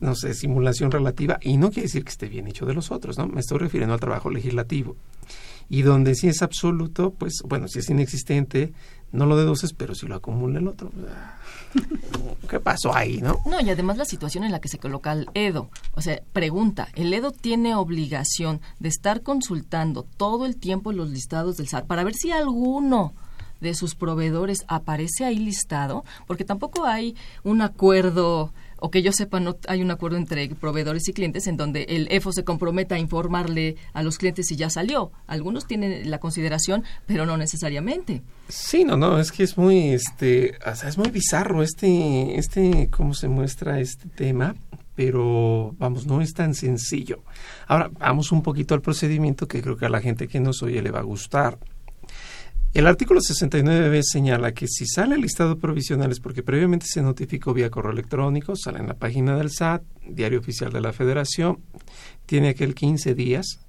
[0.00, 3.16] no sé, simulación relativa, y no quiere decir que esté bien hecho de los otros,
[3.16, 3.28] ¿no?
[3.28, 4.96] Me estoy refiriendo al trabajo legislativo
[5.68, 8.72] y donde si es absoluto, pues bueno, si es inexistente,
[9.12, 10.90] no lo deduces, pero si lo acumula el otro.
[12.48, 13.38] ¿Qué pasó ahí, no?
[13.46, 15.70] No, y además la situación en la que se coloca el EDO.
[15.92, 21.56] O sea, pregunta, ¿el EDO tiene obligación de estar consultando todo el tiempo los listados
[21.56, 23.14] del SAT para ver si alguno
[23.60, 26.04] de sus proveedores aparece ahí listado?
[26.26, 28.52] Porque tampoco hay un acuerdo
[28.84, 32.06] o que yo sepa, no hay un acuerdo entre proveedores y clientes en donde el
[32.10, 35.10] EFO se comprometa a informarle a los clientes si ya salió.
[35.26, 38.20] Algunos tienen la consideración, pero no necesariamente.
[38.50, 42.90] Sí, no, no, es que es muy, este, o sea, es muy bizarro este, este,
[42.90, 44.54] cómo se muestra este tema,
[44.94, 47.22] pero vamos, no es tan sencillo.
[47.66, 50.82] Ahora, vamos un poquito al procedimiento que creo que a la gente que nos oye
[50.82, 51.56] le va a gustar.
[52.74, 57.70] El artículo 69b señala que si sale el listado provisionales porque previamente se notificó vía
[57.70, 61.60] correo electrónico, sale en la página del SAT, Diario Oficial de la Federación,
[62.26, 63.60] tiene aquel 15 días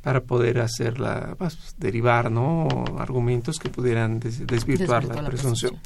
[0.00, 2.68] para poder hacer la, pues, derivar ¿no?
[2.98, 5.80] argumentos que pudieran desvirtuar, la, presunción.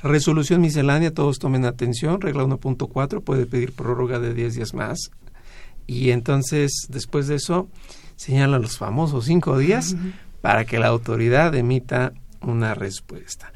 [0.00, 5.10] Resolución miscelánea, todos tomen atención, regla 1.4 puede pedir prórroga de 10 días más
[5.88, 7.68] Y entonces, después de eso,
[8.14, 9.96] señalan los famosos cinco días
[10.42, 13.50] para que la autoridad emita una respuesta.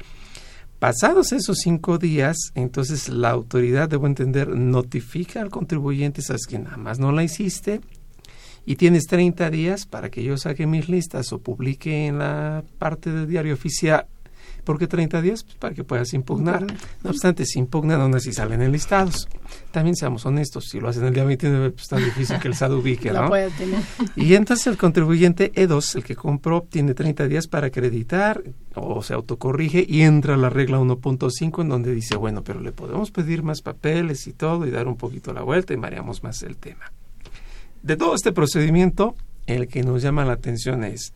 [0.79, 6.77] Pasados esos cinco días, entonces la autoridad, debo entender, notifica al contribuyente, sabes que nada
[6.77, 7.81] más no la hiciste,
[8.65, 13.11] y tienes 30 días para que yo saque mis listas o publique en la parte
[13.11, 14.07] del diario oficial
[14.67, 15.45] ¿Por qué 30 días?
[15.45, 16.67] Pues para que puedas impugnar.
[17.01, 19.29] No obstante, si impugnan, aún así salen enlistados.
[19.71, 22.53] También seamos honestos, si lo hacen el día 29, pues es tan difícil que el
[22.53, 23.29] SAT ubique, ¿no?
[23.29, 23.81] puede tener.
[24.17, 28.43] Y entonces el contribuyente E2, el que compró, tiene 30 días para acreditar
[28.75, 33.09] o se autocorrige y entra la regla 1.5 en donde dice, bueno, pero le podemos
[33.11, 36.57] pedir más papeles y todo y dar un poquito la vuelta y mareamos más el
[36.57, 36.91] tema.
[37.83, 41.13] De todo este procedimiento, el que nos llama la atención es,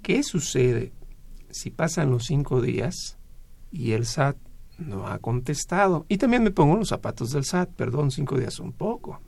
[0.00, 0.92] ¿qué sucede
[1.56, 3.16] si pasan los cinco días
[3.72, 4.36] y el SAT
[4.78, 8.72] no ha contestado, y también me pongo los zapatos del SAT, perdón, cinco días un
[8.72, 9.20] poco,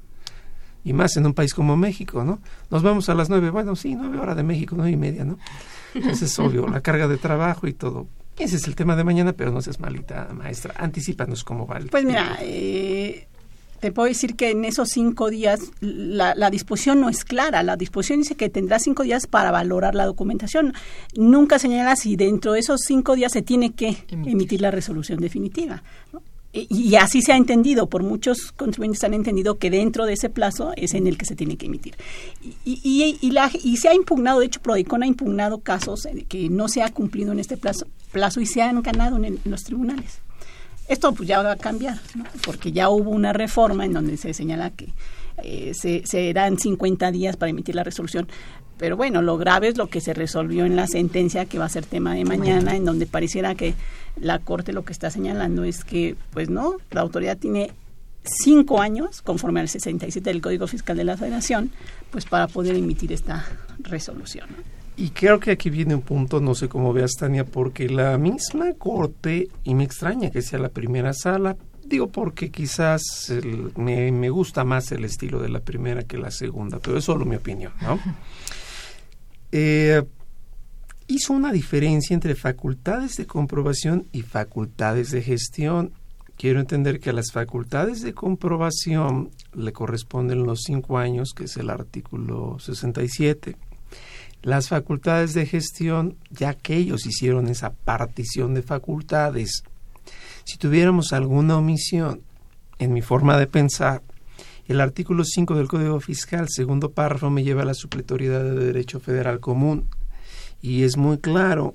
[0.85, 2.41] y más en un país como México, ¿no?
[2.71, 5.38] Nos vamos a las nueve, bueno, sí, nueve horas de México, nueve y media, ¿no?
[5.95, 8.07] Eso es obvio, la carga de trabajo y todo.
[8.38, 10.75] Ese es el tema de mañana, pero no seas malita, maestra.
[10.77, 13.28] Anticipanos cómo va Pues mira, eh,
[13.81, 17.62] te puedo decir que en esos cinco días la, disposición no es clara.
[17.62, 20.75] La disposición dice que tendrá cinco días para valorar la documentación.
[21.17, 25.83] Nunca señala si dentro de esos cinco días se tiene que emitir, la resolución definitiva.
[26.53, 30.73] Y, así se ha entendido, por muchos contribuyentes han entendido que dentro de ese plazo
[30.77, 31.95] es en el que se tiene que emitir.
[32.64, 36.91] Y, y, se ha impugnado, de hecho, Prodicon ha impugnado casos que no se ha
[36.91, 40.21] cumplido en este plazo, plazo y se han ganado en los tribunales.
[40.88, 41.98] Esto pues ya va a cambiar,
[42.44, 44.88] porque ya hubo una reforma en donde se señala que
[45.42, 48.27] eh, se, se, dan 50 días para emitir la resolución.
[48.79, 51.68] Pero bueno, lo grave es lo que se resolvió en la sentencia que va a
[51.68, 53.74] ser tema de mañana, en donde pareciera que
[54.20, 57.72] la Corte lo que está señalando es que, pues no, la autoridad tiene
[58.22, 61.72] cinco años, conforme al 67 del Código Fiscal de la Federación,
[62.11, 63.44] pues para poder emitir esta
[63.81, 64.48] resolución.
[64.99, 68.73] Y creo que aquí viene un punto, no sé cómo veas, Tania, porque la misma
[68.75, 73.33] corte, y me extraña que sea la primera sala, digo porque quizás
[73.77, 77.25] me, me, gusta más el estilo de la primera que la segunda, pero es solo
[77.25, 77.99] mi opinión, ¿no?
[79.51, 80.03] Eh,
[81.07, 85.93] hizo una diferencia entre facultades de comprobación y facultades de gestión.
[86.37, 91.57] Quiero entender que a las facultades de comprobación le corresponden los cinco años, que es
[91.57, 93.57] el artículo 67
[94.42, 99.62] las facultades de gestión, ya que ellos hicieron esa partición de facultades,
[100.44, 102.22] si tuviéramos alguna omisión
[102.79, 104.03] en mi forma de pensar,
[104.66, 109.01] el artículo 5 del Código Fiscal, segundo párrafo, me lleva a la supletoriedad de Derecho
[109.01, 109.88] Federal Común
[110.61, 111.74] y es muy claro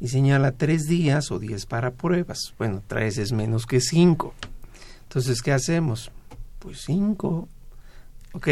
[0.00, 2.54] y señala tres días o diez para pruebas.
[2.58, 4.34] Bueno, tres es menos que cinco.
[5.04, 6.10] Entonces, ¿qué hacemos?
[6.58, 7.48] Pues cinco.
[8.32, 8.48] Ok,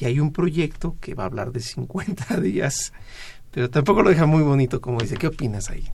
[0.00, 2.92] y hay un proyecto que va a hablar de 50 días,
[3.50, 5.16] pero tampoco lo deja muy bonito, como dice.
[5.16, 5.88] ¿Qué opinas ahí?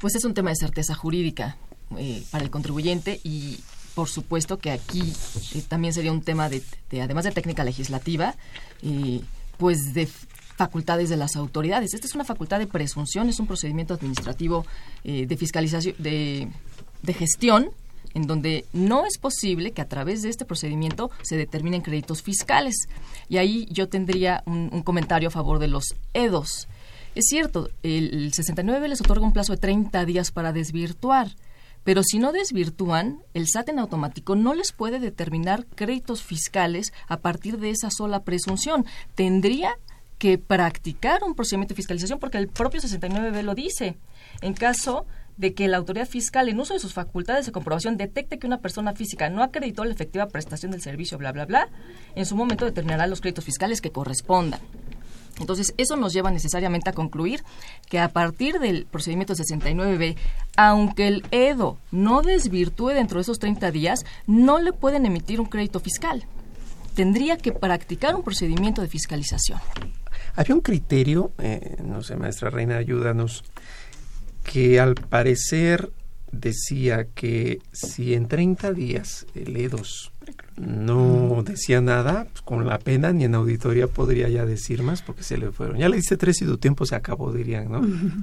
[0.00, 1.56] Pues es un tema de certeza jurídica
[1.96, 3.60] eh, para el contribuyente y
[3.94, 5.12] por supuesto que aquí
[5.54, 6.62] eh, también sería un tema de,
[7.00, 8.34] además de técnica legislativa,
[8.82, 9.20] eh,
[9.58, 11.94] pues de facultades de las autoridades.
[11.94, 14.64] Esta es una facultad de presunción, es un procedimiento administrativo
[15.02, 16.48] de fiscalización, de,
[17.02, 17.70] de gestión
[18.14, 22.88] en donde no es posible que a través de este procedimiento se determinen créditos fiscales.
[23.28, 26.68] Y ahí yo tendría un, comentario a favor de los EDOS.
[27.14, 31.28] Es cierto, el, 69 les otorga un plazo de 30 días para desvirtuar,
[31.84, 37.18] pero si no desvirtúan, el SAT en automático no les puede determinar créditos fiscales a
[37.18, 38.86] partir de esa sola presunción.
[39.14, 39.76] Tendría
[40.18, 43.96] que practicar un procedimiento de fiscalización porque el propio 69B lo dice.
[44.40, 45.04] En caso
[45.36, 48.60] de que la autoridad fiscal, en uso de sus facultades de comprobación, detecte que una
[48.60, 51.68] persona física no acreditó la efectiva prestación del servicio, bla, bla, bla,
[52.14, 54.60] en su momento determinará los créditos fiscales que correspondan.
[55.40, 57.42] Entonces, eso nos lleva necesariamente a concluir
[57.88, 60.16] que a partir del procedimiento 69B,
[60.56, 65.46] aunque el EDO no desvirtúe dentro de esos 30 días, no le pueden emitir un
[65.46, 66.24] crédito fiscal.
[66.94, 69.58] Tendría que practicar un procedimiento de fiscalización.
[70.36, 73.44] Había un criterio, eh, no sé, maestra Reina, ayúdanos,
[74.42, 75.90] que al parecer
[76.32, 80.10] decía que si en 30 días el E2
[80.56, 85.22] no decía nada, pues con la pena ni en auditoría podría ya decir más porque
[85.22, 85.78] se le fueron.
[85.78, 87.80] Ya le dice tres y tu tiempo se acabó, dirían, ¿no?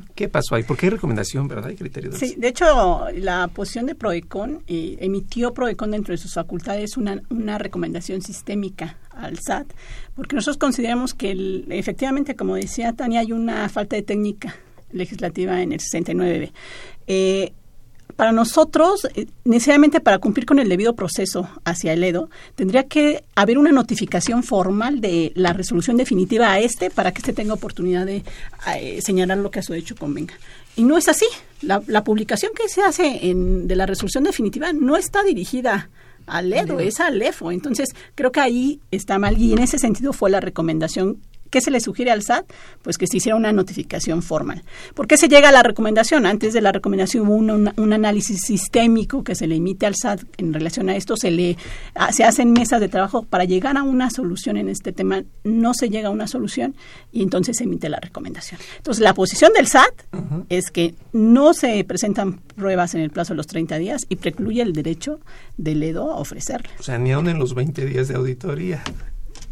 [0.15, 0.63] ¿Qué pasó ahí?
[0.63, 1.69] Porque hay recomendación, ¿verdad?
[1.69, 2.11] Hay criterio.
[2.13, 7.21] sí, de hecho, la posición de PROECON, eh, emitió PROECON dentro de sus facultades una,
[7.29, 9.67] una recomendación sistémica al SAT,
[10.15, 14.55] porque nosotros consideramos que efectivamente, como decía Tania, hay una falta de técnica
[14.91, 16.51] legislativa en el 69B.
[17.07, 17.53] Eh,
[18.19, 23.23] para nosotros, eh, necesariamente para cumplir con el debido proceso hacia el EDO, tendría que
[23.33, 28.05] haber una notificación formal de la resolución definitiva a este para que éste tenga oportunidad
[28.05, 28.23] de
[28.75, 30.33] eh, señalar lo que a su hecho convenga.
[30.75, 31.27] Y no es así.
[31.61, 35.89] La, publicación que se hace en, de la resolución definitiva no está dirigida
[36.27, 37.53] al EDO, es al EFO.
[37.53, 41.19] Entonces, creo que ahí está mal y en ese sentido fue la recomendación
[41.49, 42.45] ¿Qué se le sugiere al SAT?
[42.81, 44.63] Pues que se hiciera una notificación formal.
[44.93, 46.25] ¿Por qué se llega a la recomendación?
[46.25, 50.53] Antes de la recomendación hubo un, análisis sistémico que se le emite al SAT en
[50.53, 51.17] relación a esto.
[51.17, 51.57] Se, le,
[52.11, 55.23] se hacen mesas de trabajo para llegar a una solución en este tema.
[55.43, 56.75] No se llega a una solución
[57.11, 58.59] y entonces se emite la recomendación.
[58.77, 59.93] Entonces, la posición del SAT
[60.49, 64.61] es que no se presentan pruebas en el plazo de los 30 días y precluye
[64.61, 65.19] el derecho
[65.57, 66.69] del EDO a ofrecerle.
[66.79, 68.83] O sea, ni aún en los 20 días de auditoría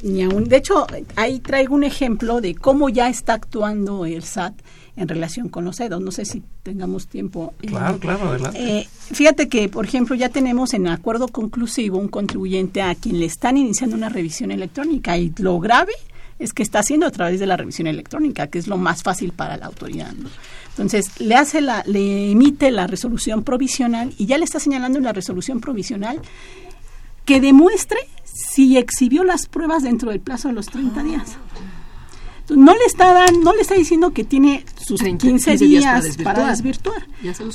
[0.04, 0.46] ni aún.
[0.46, 0.86] De hecho,
[1.16, 4.54] ahí traigo un ejemplo de cómo ya está actuando el SAT
[4.96, 6.02] en relación con los EDOS.
[6.02, 7.54] No sé si tengamos tiempo.
[7.62, 8.80] Eh, claro, claro, adelante.
[8.80, 13.26] Eh, fíjate que, por ejemplo, ya tenemos en acuerdo conclusivo un contribuyente a quien le
[13.26, 15.94] están iniciando una revisión electrónica y lo grave
[16.40, 19.32] es que está haciendo a través de la revisión electrónica, que es lo más fácil
[19.32, 20.14] para la autoridad.
[20.70, 25.06] Entonces, le hace la, le emite la resolución provisional y ya le está señalando en
[25.06, 26.22] la resolución provisional
[27.26, 27.98] que demuestre
[28.38, 31.38] si exhibió las pruebas dentro del plazo de los 30 días.
[32.50, 37.06] No le está no le está diciendo que tiene sus 15, días, para desvirtuar.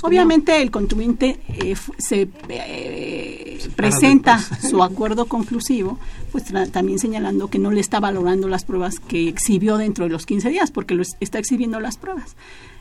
[0.03, 5.99] Obviamente el contribuyente eh, se eh, presenta su acuerdo conclusivo,
[6.31, 10.27] pues también señalando que no le está valorando las pruebas que exhibió dentro de los
[10.27, 12.37] 15 días, porque lo está exhibiendo las pruebas.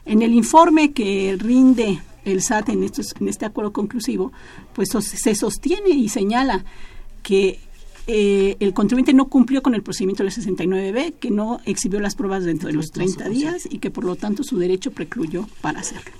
[0.05, 4.33] En el informe que rinde el SAT en, estos, en este acuerdo conclusivo,
[4.73, 6.65] pues se sostiene y señala
[7.23, 7.59] que
[8.07, 12.43] eh, el contribuyente no cumplió con el procedimiento del 69B, que no exhibió las pruebas
[12.43, 16.11] dentro de los 30 días y que por lo tanto su derecho precluyó para hacerlo.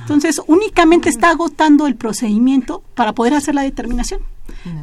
[0.00, 4.20] Entonces, únicamente está agotando el procedimiento para poder hacer la determinación,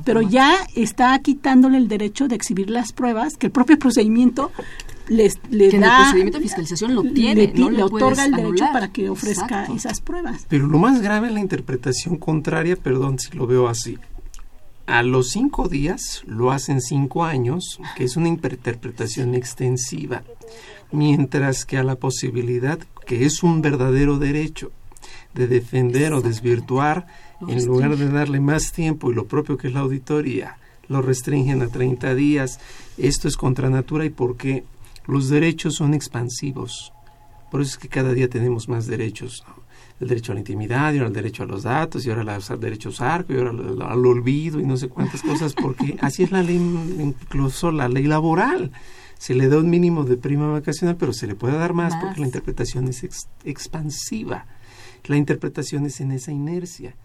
[0.04, 4.52] pero ya está quitándole el derecho de exhibir las pruebas que el propio procedimiento
[5.08, 8.66] les, le que da, el procedimiento de fiscalización lo tiene, le, le otorga el derecho
[8.72, 10.45] para que ofrezca esas pruebas.
[10.47, 13.97] Pero lo más grave es la interpretación contraria, perdón si lo veo así
[14.89, 20.23] a los cinco días lo hacen cinco años, que es una interpretación extensiva,
[20.91, 24.71] mientras que a la posibilidad, que es un verdadero derecho,
[25.35, 27.05] de defender o desvirtuar,
[27.47, 31.61] en lugar de darle más tiempo y lo propio que es la auditoría, lo restringen
[31.61, 32.59] a 30 días.
[32.97, 34.63] Esto es contra natura y porque
[35.05, 36.93] los derechos son expansivos.
[37.51, 39.45] Por eso es que cada día tenemos más derechos
[40.00, 42.60] el derecho a la intimidad, y ahora el derecho a los datos, y ahora el
[42.60, 46.32] derecho a usar, y ahora al, olvido, y no sé cuántas cosas, porque así es
[46.32, 48.72] la ley, incluso la ley laboral.
[49.18, 52.22] Se le da un mínimo de prima vacacional, pero se le puede dar más, porque
[52.22, 53.06] la interpretación es
[53.43, 54.45] expansiva.
[55.06, 56.95] La interpretación es en esa inercia.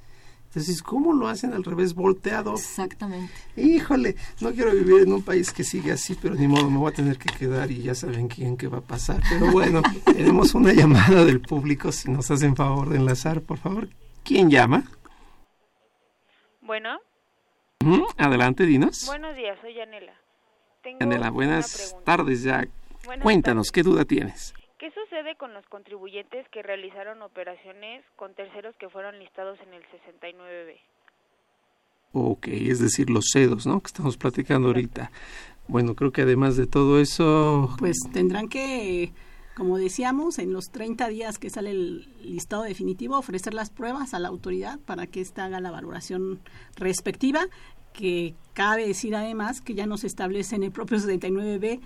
[0.55, 2.55] Entonces, ¿cómo lo hacen al revés, volteado?
[2.55, 3.33] Exactamente.
[3.57, 6.93] Híjole, no quiero vivir en un país que sigue así, pero ni modo, me voy
[6.93, 9.21] a tener que quedar y ya saben quién qué va a pasar.
[9.29, 13.89] Pero bueno, tenemos una llamada del público, si nos hacen favor de enlazar, por favor.
[14.23, 14.85] ¿Quién llama?
[16.61, 17.01] Bueno.
[18.17, 19.07] Adelante, dinos.
[19.07, 20.15] Buenos días, soy Yanela.
[21.01, 22.65] Yanela, buenas tardes ya.
[23.21, 24.55] Cuéntanos, ¿qué duda tienes?
[25.15, 29.83] ¿Qué sucede con los contribuyentes que realizaron operaciones con terceros que fueron listados en el
[29.85, 30.75] 69B?
[32.12, 33.81] Ok, es decir, los CEDOS, ¿no?
[33.81, 35.12] Que estamos platicando ahorita.
[35.69, 37.77] Bueno, creo que además de todo eso...
[37.79, 39.12] Pues tendrán que,
[39.57, 44.19] como decíamos, en los 30 días que sale el listado definitivo, ofrecer las pruebas a
[44.19, 46.41] la autoridad para que ésta haga la valoración
[46.75, 47.47] respectiva,
[47.93, 51.81] que cabe decir además que ya nos establece en el propio 79B,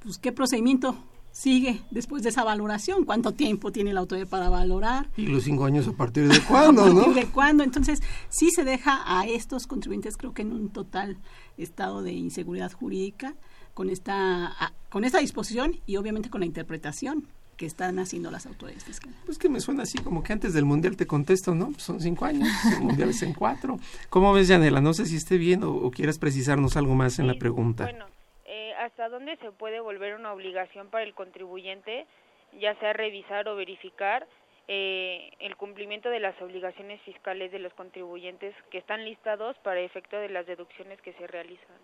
[0.00, 1.02] pues qué procedimiento
[1.34, 3.04] sigue después de esa valoración?
[3.04, 5.10] ¿Cuánto tiempo tiene la autoridad para valorar?
[5.16, 7.64] ¿Y los cinco años a partir de cuándo, ¿A partir de cuándo?
[7.64, 11.18] Entonces, sí se deja a estos contribuyentes, creo que en un total
[11.58, 13.34] estado de inseguridad jurídica
[13.74, 17.26] con esta, con esta disposición y obviamente con la interpretación
[17.56, 19.16] que están haciendo las autoridades fiscales.
[19.26, 21.72] Pues que me suena así como que antes del Mundial te contesto, ¿no?
[21.78, 23.78] Son cinco años, el Mundial es en cuatro.
[24.08, 24.80] ¿Cómo ves, Janela?
[24.80, 27.84] No sé si esté bien o, quieras precisarnos algo más en la pregunta.
[27.84, 28.06] Bueno,
[28.84, 32.06] hasta dónde se puede volver una obligación para el contribuyente,
[32.60, 34.26] ya sea revisar o verificar
[34.68, 40.16] eh, el cumplimiento de las obligaciones fiscales de los contribuyentes que están listados para efecto
[40.18, 41.76] de las deducciones que se realizan.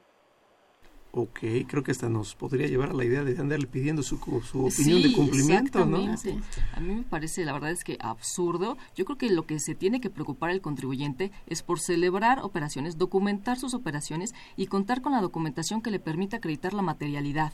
[1.13, 4.67] Ok, creo que hasta nos podría llevar a la idea de andarle pidiendo su, su
[4.67, 5.97] opinión de cumplimiento, ¿no?
[5.97, 8.79] A mí me parece, la verdad es que absurdo.
[8.95, 12.97] Yo creo que lo que se tiene que preocupar el contribuyente es por celebrar operaciones,
[12.97, 17.53] documentar sus operaciones y contar con la documentación que le permita acreditar la materialidad.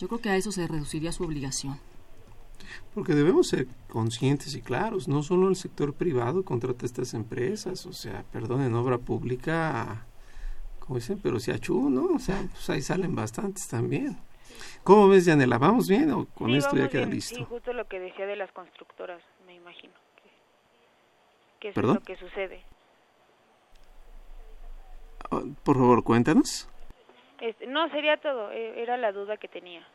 [0.00, 1.78] Yo creo que a eso se reduciría su obligación.
[2.94, 7.92] Porque debemos ser conscientes y claros, no solo el sector privado contrata estas empresas, o
[7.92, 10.06] sea, perdón, en obra pública,
[10.84, 12.14] como dicen, pero si achú, ¿no?
[12.14, 14.18] O sea, pues ahí salen bastantes también.
[14.82, 15.56] ¿Cómo ves, Yanela?
[15.56, 17.36] ¿Vamos bien o con esto ya queda listo?
[17.36, 19.94] Sí, justo lo que decía de las constructoras, me imagino.
[21.58, 21.94] Que, es ¿Perdón?
[21.96, 22.62] lo que sucede.
[25.30, 26.68] Oh, Por favor, cuéntanos.
[27.40, 29.86] Este, no, sería todo, e- era la duda que tenía.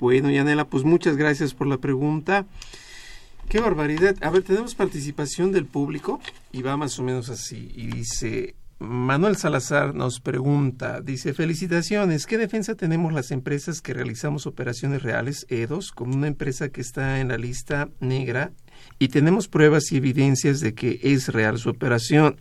[0.00, 2.44] Bueno, Yanela, pues muchas gracias por la pregunta.
[3.48, 4.16] Qué barbaridad.
[4.20, 6.20] A ver, tenemos participación del público
[6.50, 7.70] y va más o menos así.
[7.76, 14.46] Y dice, Manuel Salazar nos pregunta, dice, felicitaciones, ¿qué defensa tenemos las empresas que realizamos
[14.46, 18.52] operaciones reales, EDOS, con una empresa que está en la lista negra
[18.98, 22.36] y tenemos pruebas y evidencias de que es real su operación?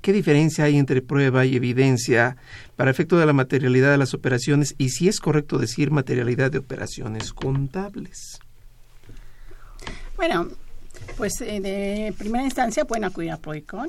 [0.00, 2.36] ¿Qué diferencia hay entre prueba y evidencia
[2.76, 6.58] para efecto de la materialidad de las operaciones y si es correcto decir materialidad de
[6.58, 8.40] operaciones contables?
[10.16, 10.48] Bueno,
[11.16, 13.88] pues eh, de primera instancia pueden acudir a Proicon.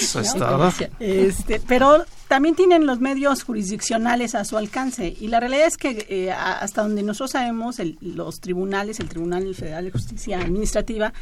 [0.00, 0.46] Eso es ¿no?
[0.46, 0.72] todo.
[0.98, 6.06] Este, pero también tienen los medios jurisdiccionales a su alcance y la realidad es que
[6.08, 11.12] eh, hasta donde nosotros sabemos el- los tribunales, el Tribunal Federal de Justicia Administrativa,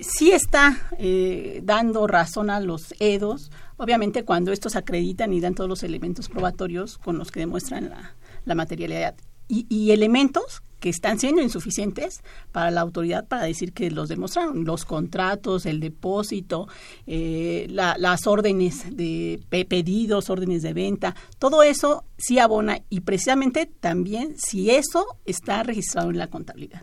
[0.00, 5.70] sí está eh, dando razón a los EDOS, obviamente cuando estos acreditan y dan todos
[5.70, 8.14] los elementos probatorios con los que demuestran la,
[8.44, 9.14] la materialidad
[9.48, 12.20] y, y elementos que están siendo insuficientes
[12.52, 16.68] para la autoridad para decir que los demostraron, los contratos, el depósito,
[17.06, 23.00] eh, la- las órdenes de pe- pedidos, órdenes de venta, todo eso sí abona y
[23.00, 26.82] precisamente también si eso está registrado en la contabilidad.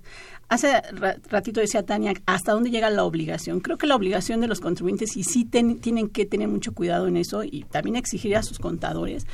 [0.49, 3.59] Hace ra- ratito decía Tania, ¿hasta dónde llega la obligación?
[3.59, 7.17] Creo que la obligación de los contribuyentes, y sí tienen que tener mucho cuidado en
[7.17, 9.25] eso, y también exigir a sus contadores,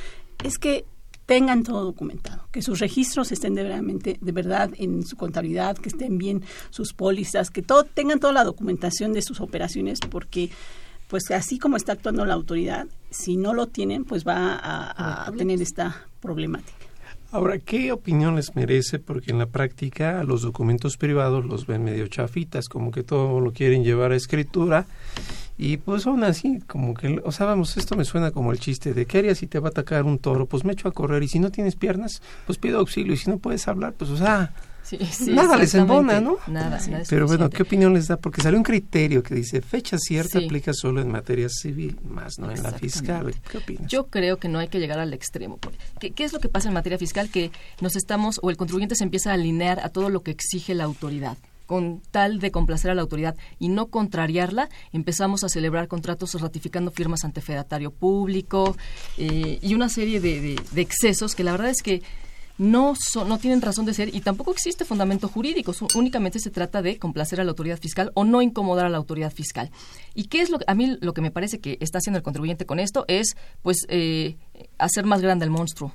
[0.44, 0.84] es que
[1.30, 6.18] tengan todo documentado, que sus registros estén de, de verdad en su contabilidad, que estén
[6.18, 10.50] bien sus pólizas, que todo, tengan toda la documentación de sus operaciones, porque
[11.06, 15.30] pues así como está actuando la autoridad, si no lo tienen, pues va a, a
[15.30, 16.79] tener esta problemática.
[17.32, 18.98] Ahora, ¿qué opinión les merece?
[18.98, 23.52] Porque en la práctica los documentos privados los ven medio chafitas, como que todo lo
[23.52, 24.86] quieren llevar a escritura
[25.56, 28.94] y pues aún así, como que, o sea, vamos, esto me suena como el chiste
[28.94, 30.46] de ¿qué harías si te va a atacar un toro?
[30.46, 33.30] Pues me echo a correr y si no tienes piernas, pues pido auxilio y si
[33.30, 34.52] no puedes hablar, pues o sea,
[34.82, 36.38] Sí, sí, nada les embona, ¿no?
[36.48, 37.48] Nada, nada es Pero bueno.
[37.50, 38.16] ¿qué opinión les da?
[38.16, 40.46] Porque salió un criterio que dice fecha cierta Sí.
[40.46, 43.34] aplica solo en materia civil, más no en la fiscal.
[43.50, 43.86] ¿Qué opinas?
[43.86, 45.58] Yo creo que no hay que llegar al extremo.
[46.00, 47.30] ¿Qué, qué es lo que pasa en materia fiscal?
[47.30, 50.74] Que nos estamos, o el contribuyente se empieza a alinear a todo lo que exige
[50.74, 51.36] la autoridad.
[51.66, 56.90] Con tal de complacer a la autoridad y no contrariarla, empezamos a celebrar contratos ratificando
[56.90, 58.76] firmas ante fedatario público
[59.18, 62.02] eh, y una serie de, de- de excesos que la verdad es que
[62.60, 65.72] no, son, no tienen razón de ser y tampoco existe fundamento jurídico.
[65.94, 69.32] Únicamente se trata de complacer a la autoridad fiscal o no incomodar a la autoridad
[69.32, 69.70] fiscal.
[70.14, 72.66] ¿Y qué es lo a mí lo que me parece que está haciendo el contribuyente
[72.66, 73.06] con esto?
[73.08, 74.36] Es, pues, eh,
[74.76, 75.94] hacer más grande el monstruo.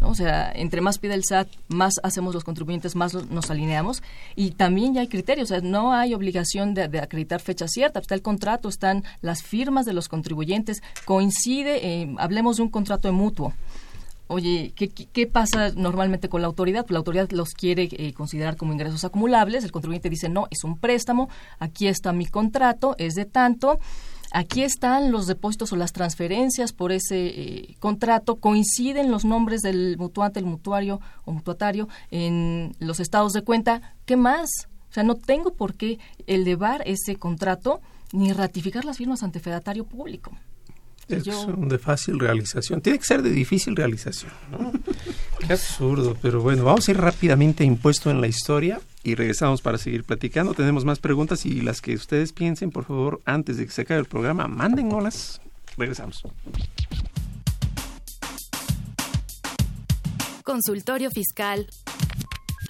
[0.00, 0.08] ¿no?
[0.08, 4.02] O sea, entre más pide el SAT, más hacemos los contribuyentes, más nos alineamos.
[4.34, 8.00] Y también ya hay criterios, o sea, no hay obligación de, de acreditar fecha cierta.
[8.00, 10.82] Está el contrato, están las firmas de los contribuyentes.
[11.04, 13.52] Coincide, eh, hablemos de un contrato de mutuo.
[14.32, 16.82] Oye, ¿qué, qué, pasa normalmente con la autoridad?
[16.82, 19.62] Pues la autoridad los quiere eh, considerar como ingresos acumulables.
[19.62, 21.28] El contribuyente dice, no, es un préstamo,
[21.58, 23.78] aquí está mi contrato, es de tanto.
[24.32, 28.36] Aquí están los depósitos o las transferencias por ese eh, contrato.
[28.36, 33.94] Coinciden los nombres del mutuante, el mutuario o mutuatario en los estados de cuenta.
[34.06, 34.48] ¿Qué más?
[34.88, 39.84] O sea, no tengo por qué elevar ese contrato ni ratificar las firmas ante fedatario
[39.84, 40.32] público.
[41.16, 42.80] Es Yo- un de fácil realización.
[42.80, 44.30] Tiene que ser de difícil realización.
[44.50, 44.72] ¿no?
[45.46, 46.16] Qué absurdo.
[46.20, 50.04] Pero bueno, vamos a ir rápidamente a impuesto en la historia y regresamos para seguir
[50.04, 50.54] platicando.
[50.54, 54.00] Tenemos más preguntas y las que ustedes piensen, por favor, antes de que se acabe
[54.00, 55.40] el programa, mándenlas.
[55.76, 56.22] Regresamos.
[60.44, 61.66] Consultorio Fiscal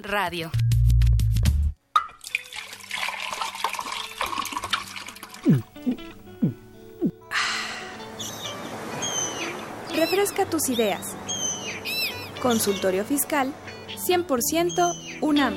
[0.01, 0.51] Radio.
[10.03, 11.15] Refresca tus ideas.
[12.43, 13.53] Consultorio Fiscal
[14.05, 15.55] 100% UNAM.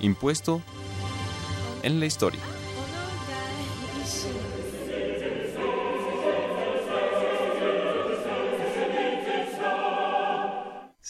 [0.00, 0.60] Impuesto
[1.84, 2.57] en la historia.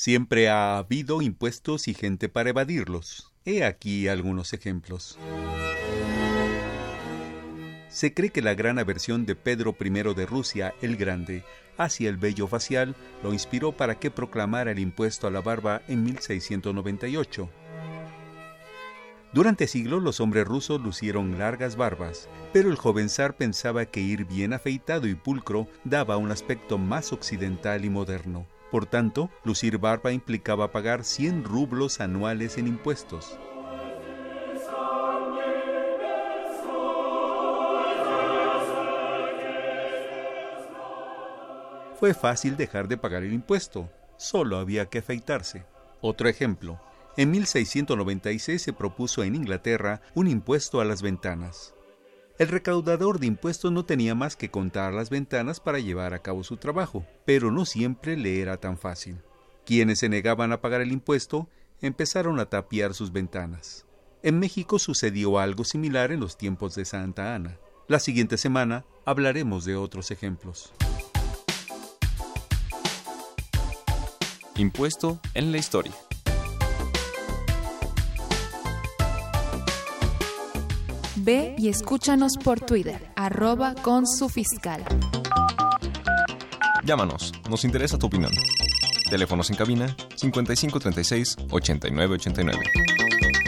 [0.08, 3.30] Siempre ha habido impuestos y gente para evadirlos.
[3.44, 5.18] He aquí algunos ejemplos.
[7.90, 11.44] Se cree que la gran aversión de Pedro I de Rusia, el Grande,
[11.76, 16.04] hacia el vello facial lo inspiró para que proclamara el impuesto a la barba en
[16.04, 17.50] 1698.
[19.34, 24.24] Durante siglos los hombres rusos lucieron largas barbas, pero el joven zar pensaba que ir
[24.24, 28.46] bien afeitado y pulcro daba un aspecto más occidental y moderno.
[28.70, 33.38] Por tanto, lucir barba implicaba pagar 100 rublos anuales en impuestos.
[41.98, 45.64] Fue fácil dejar de pagar el impuesto, solo había que afeitarse.
[46.00, 46.80] Otro ejemplo,
[47.16, 51.74] en 1696 se propuso en Inglaterra un impuesto a las ventanas.
[52.38, 56.44] El recaudador de impuestos no tenía más que contar las ventanas para llevar a cabo
[56.44, 59.20] su trabajo, pero no siempre le era tan fácil.
[59.66, 61.48] Quienes se negaban a pagar el impuesto
[61.80, 63.86] empezaron a tapiar sus ventanas.
[64.22, 67.58] En México sucedió algo similar en los tiempos de Santa Ana.
[67.88, 70.72] La siguiente semana hablaremos de otros ejemplos.
[74.54, 75.92] Impuesto en la historia.
[81.28, 84.82] Ve y escúchanos por Twitter, arroba con su fiscal.
[86.86, 88.32] Llámanos, nos interesa tu opinión.
[89.10, 92.64] Teléfonos en cabina 5536 8989.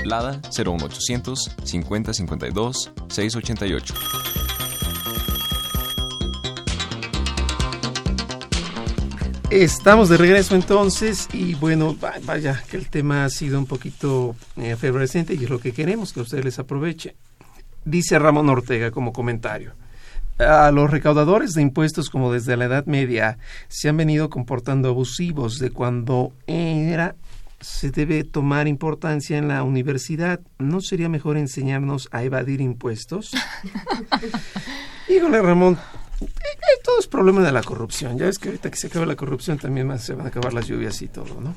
[0.05, 3.95] Lada 01800 5052 688.
[9.51, 14.73] Estamos de regreso entonces y bueno, vaya que el tema ha sido un poquito eh,
[14.73, 17.17] efervescente y es lo que queremos que ustedes les aproveche.
[17.91, 19.73] Dice Ramón Ortega como comentario.
[20.39, 25.59] A los recaudadores de impuestos como desde la Edad Media se han venido comportando abusivos
[25.59, 27.17] de cuando era
[27.61, 30.41] se debe tomar importancia en la universidad.
[30.59, 33.33] ¿No sería mejor enseñarnos a evadir impuestos?
[35.09, 35.77] Híjole, Ramón,
[36.83, 38.19] todo es problema de la corrupción.
[38.19, 40.67] Ya ves que ahorita que se acaba la corrupción también se van a acabar las
[40.67, 41.55] lluvias y todo, ¿no?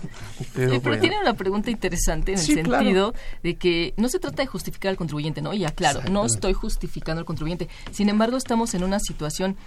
[0.54, 4.90] Pero, tiene una pregunta interesante en el sentido de que no se trata de justificar
[4.90, 5.54] al contribuyente, ¿no?
[5.54, 7.70] Ya, claro, no estoy justificando al contribuyente.
[7.92, 9.58] Sin embargo, estamos en una situación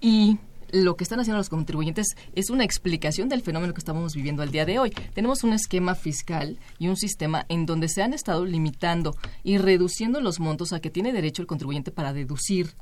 [0.00, 0.38] y
[0.72, 4.50] lo que están haciendo los contribuyentes es una explicación del fenómeno que estamos viviendo al
[4.50, 4.90] día de hoy.
[5.14, 10.20] Tenemos un esquema fiscal y un sistema en donde se han estado limitando y reduciendo
[10.20, 12.74] los montos a que tiene derecho el contribuyente para deducir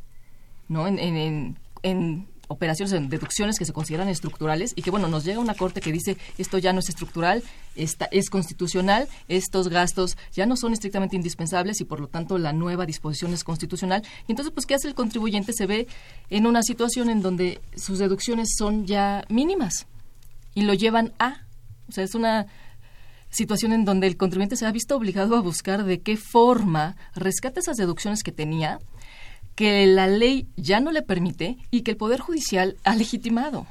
[0.69, 0.87] ¿no?
[0.87, 5.39] En, en, en, operaciones, en deducciones que se consideran estructurales y que, bueno, nos llega
[5.39, 7.43] una corte que dice esto ya no es estructural,
[7.77, 12.53] esta, es constitucional, estos gastos ya no son estrictamente indispensables y, por lo tanto, la
[12.53, 14.03] nueva disposición es constitucional.
[14.27, 15.53] Y entonces, pues, ¿qué hace el contribuyente?
[15.53, 15.87] Se ve
[16.31, 19.87] en una situación en donde sus deducciones son ya mínimas
[20.55, 21.43] y lo llevan a,
[21.89, 22.47] o sea, es una
[23.31, 27.61] situación en donde el contribuyente se ha visto obligado a buscar de qué forma rescata
[27.61, 28.79] esas deducciones que tenía
[29.59, 33.67] que la ley ya no le permite y que el Poder Judicial ha legitimado.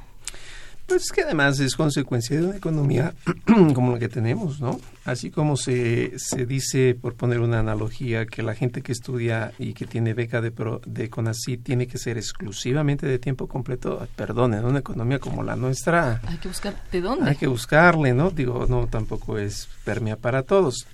[0.85, 3.13] Pues es que además es consecuencia de una economía
[3.73, 4.81] como la que tenemos, ¿no?
[5.05, 9.73] Así como se, se dice, por poner una analogía, que la gente que estudia y
[9.73, 14.55] que tiene beca de, pro, de CONACYT tiene que ser exclusivamente de tiempo completo, perdón,
[14.55, 16.19] en una economía como la nuestra.
[16.27, 17.29] Hay que buscar, ¿de dónde?
[17.29, 18.29] Hay que buscarle, ¿no?
[18.29, 20.85] Digo, no, tampoco es permea para todos.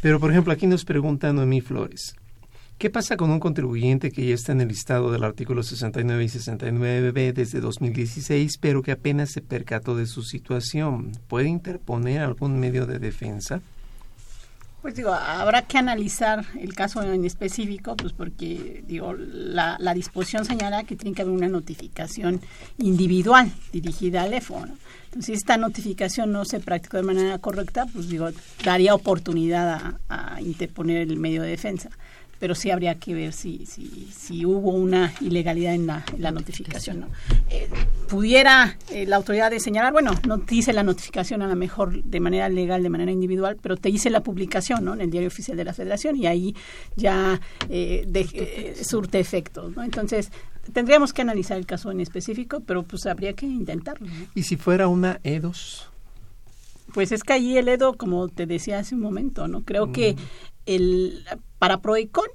[0.00, 2.14] Pero, por ejemplo, aquí nos pregunta Noemí Flores.
[2.78, 6.26] ¿Qué pasa con un contribuyente que ya está en el listado del artículo 69 y
[6.26, 11.12] 69b desde 2016, pero que apenas se percató de su situación?
[11.26, 13.62] ¿Puede interponer algún medio de defensa?
[14.82, 20.84] Pues digo, habrá que analizar el caso en específico, pues porque digo, la, disposición señala
[20.84, 22.42] que tiene que haber una notificación
[22.76, 24.58] individual dirigida al EFO.
[25.06, 28.28] Entonces, si esta notificación no se practicó de manera correcta, pues digo,
[28.62, 31.88] daría oportunidad a interponer el medio de defensa
[32.38, 37.00] pero sí habría que ver si, si, si hubo una ilegalidad en la, la notificación.
[37.00, 37.08] ¿no?
[37.50, 37.68] Eh,
[38.08, 42.02] pudiera eh, la autoridad de señalar, bueno, no te hice la notificación a lo mejor
[42.02, 44.94] de manera legal, de manera individual, pero te hice la publicación ¿no?
[44.94, 46.54] en el diario oficial de la federación y ahí
[46.96, 49.74] ya eh, de, surte efectos.
[49.74, 49.82] ¿no?
[49.82, 50.30] Entonces,
[50.72, 54.08] tendríamos que analizar el caso en específico, pero pues habría que intentarlo.
[54.34, 55.95] ¿Y si fuera una E2?
[56.92, 59.64] Pues es que ahí el EDO, como te decía hace un momento, ¿no?
[59.64, 60.18] Creo que mm.
[60.66, 61.24] el,
[61.58, 62.26] para PROECON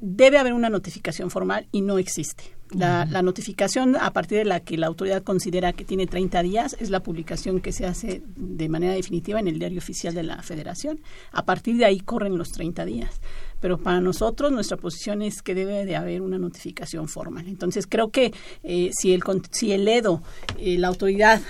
[0.00, 2.60] debe haber una notificación formal y no existe.
[2.72, 6.88] La, notificación a partir de la que la autoridad considera que tiene 30 días es
[6.90, 11.00] la publicación que se hace de manera definitiva en el diario oficial de la federación.
[11.32, 13.20] A partir de ahí corren los 30 días.
[13.60, 17.48] Pero para nosotros nuestra posición es que debe de haber una notificación formal.
[17.48, 18.32] Entonces creo que
[18.62, 20.22] eh, si, el, si el EDO,
[20.58, 21.42] eh, la autoridad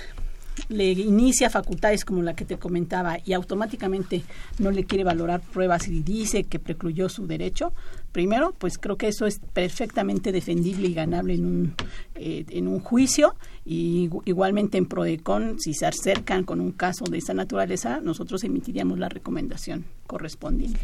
[0.69, 4.23] le inicia facultades como la que te comentaba y automáticamente
[4.59, 7.73] no le quiere valorar pruebas y dice que precluyó su derecho,
[8.11, 11.75] primero, pues creo que eso es perfectamente defendible y ganable en un,
[12.15, 13.35] eh, en un juicio
[13.65, 18.99] y igualmente en Prodecon, si se acercan con un caso de esa naturaleza, nosotros emitiríamos
[18.99, 20.79] la recomendación correspondiente.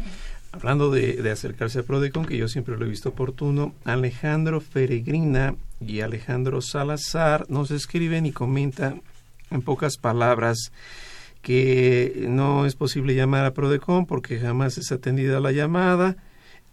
[0.52, 6.00] Hablando de, acercarse a Prodecon, que yo siempre lo he visto oportuno, Alejandro Feregrina y
[6.00, 9.02] Alejandro Salazar nos escriben y comentan
[9.50, 10.72] en pocas palabras
[11.42, 16.16] que no es posible llamar a Prodecon porque jamás es atendida la llamada.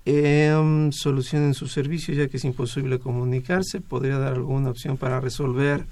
[0.08, 0.54] Eh,
[0.92, 3.82] solucionen su servicio ya que es imposible comunicarse.
[3.82, 5.86] ¿Podría dar alguna opción para resolver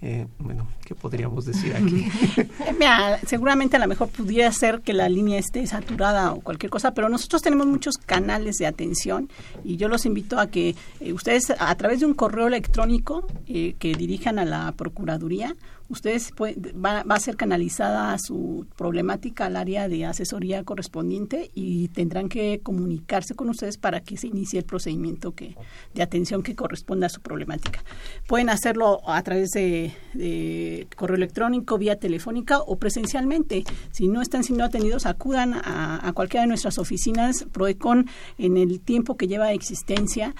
[0.00, 2.06] eh, bueno, ¿qué podríamos decir aquí?
[3.26, 7.08] seguramente a lo mejor pudiera ser que la línea esté saturada o cualquier cosa, pero
[7.08, 9.28] nosotros tenemos muchos canales de atención
[9.64, 13.74] y yo los invito a que eh, ustedes a través de un correo electrónico eh,
[13.80, 15.56] que dirijan a la Procuraduría
[15.88, 22.60] ustedes va, a ser canalizada su problemática al área de asesoría correspondiente y tendrán que
[22.62, 25.56] comunicarse con ustedes para que se inicie el procedimiento que,
[25.94, 27.82] de atención que corresponda a su problemática.
[28.26, 33.64] Pueden hacerlo a través de, correo electrónico, vía telefónica o presencialmente.
[33.90, 37.46] Si no están siendo atendidos, acudan a, cualquiera de nuestras oficinas.
[37.52, 40.34] Proecon, en el tiempo que lleva existencia,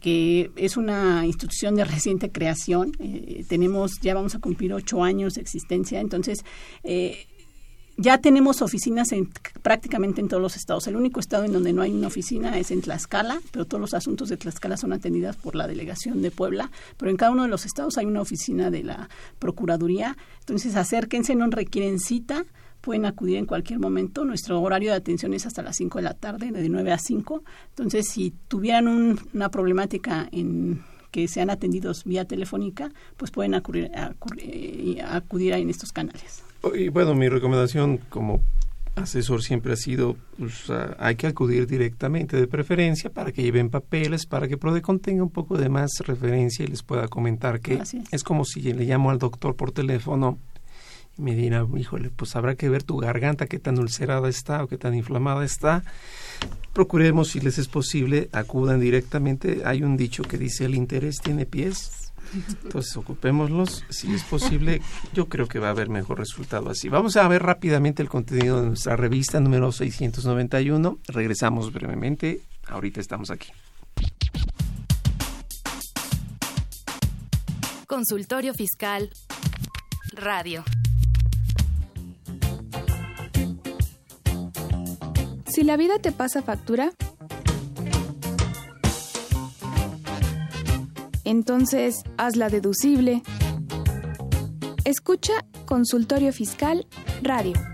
[0.00, 5.34] que es una institución de reciente creación, eh, tenemos, ya vamos a cumplir ocho años
[5.34, 6.00] de existencia.
[6.00, 6.44] Entonces,
[6.82, 7.26] eh,
[7.96, 9.28] ya tenemos oficinas en,
[9.62, 10.86] prácticamente en todos los estados.
[10.86, 13.94] El único estado en donde no hay una oficina es en Tlaxcala, pero todos los
[13.94, 16.70] asuntos de Tlaxcala son atendidos por la delegación de Puebla.
[16.96, 20.16] Pero en cada uno de los estados hay una oficina de la Procuraduría.
[20.40, 22.44] Entonces, acérquense, no requieren cita
[22.80, 24.24] pueden acudir en cualquier momento.
[24.24, 27.44] Nuestro horario de atención es hasta las 5 de la tarde, de 9 a 5.
[27.68, 30.82] Entonces, si tuvieran una problemática en
[31.12, 36.42] que sean atendidos vía telefónica, pues pueden acudir, acudir, en estos canales.
[36.74, 38.40] Y bueno, mi recomendación como
[38.96, 40.64] asesor siempre ha sido, pues,
[40.98, 45.30] hay que acudir directamente de preferencia para que lleven papeles, para que Prodecon tenga un
[45.30, 48.24] poco de más referencia y les pueda comentar que es.
[48.24, 50.38] como si le llamo al doctor por teléfono
[51.18, 54.68] y me dirá, híjole, pues habrá que ver tu garganta, qué tan ulcerada está o
[54.68, 55.82] qué tan inflamada está
[56.72, 59.62] procuremos, si les es posible, acudan directamente.
[59.64, 62.12] Hay un dicho que dice, el interés tiene pies.
[62.64, 63.84] Entonces, ocupémoslos.
[63.90, 64.80] Si es posible,
[65.12, 66.88] yo creo que va a haber mejor resultado así.
[66.88, 70.98] Vamos a ver rápidamente el contenido de nuestra revista número 691.
[71.08, 72.40] Regresamos brevemente.
[72.68, 73.52] Ahorita estamos aquí.
[77.86, 79.10] Consultorio Fiscal
[80.14, 80.64] Radio.
[85.54, 86.92] Si la vida te pasa factura,
[91.24, 93.22] entonces hazla deducible.
[94.86, 96.86] Escucha Consultorio Fiscal
[97.22, 97.71] Radio.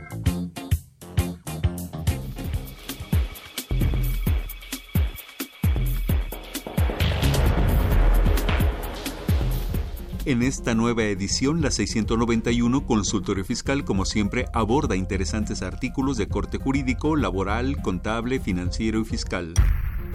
[10.28, 16.58] En esta nueva edición, la 691 Consultorio Fiscal, como siempre, aborda interesantes artículos de corte
[16.58, 19.54] jurídico, laboral, contable, financiero y fiscal.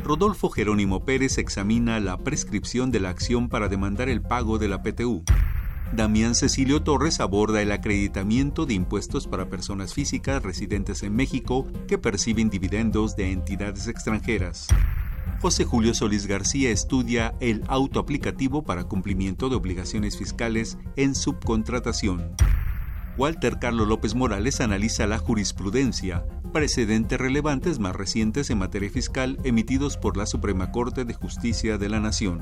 [0.03, 4.83] Rodolfo Jerónimo Pérez examina la prescripción de la acción para demandar el pago de la
[4.83, 5.23] PTU.
[5.95, 11.97] Damián Cecilio Torres aborda el acreditamiento de impuestos para personas físicas residentes en México que
[11.97, 14.67] perciben dividendos de entidades extranjeras.
[15.41, 22.35] José Julio Solís García estudia el autoaplicativo para cumplimiento de obligaciones fiscales en subcontratación.
[23.17, 29.97] Walter Carlos López Morales analiza la jurisprudencia, precedentes relevantes más recientes en materia fiscal emitidos
[29.97, 32.41] por la Suprema Corte de Justicia de la Nación.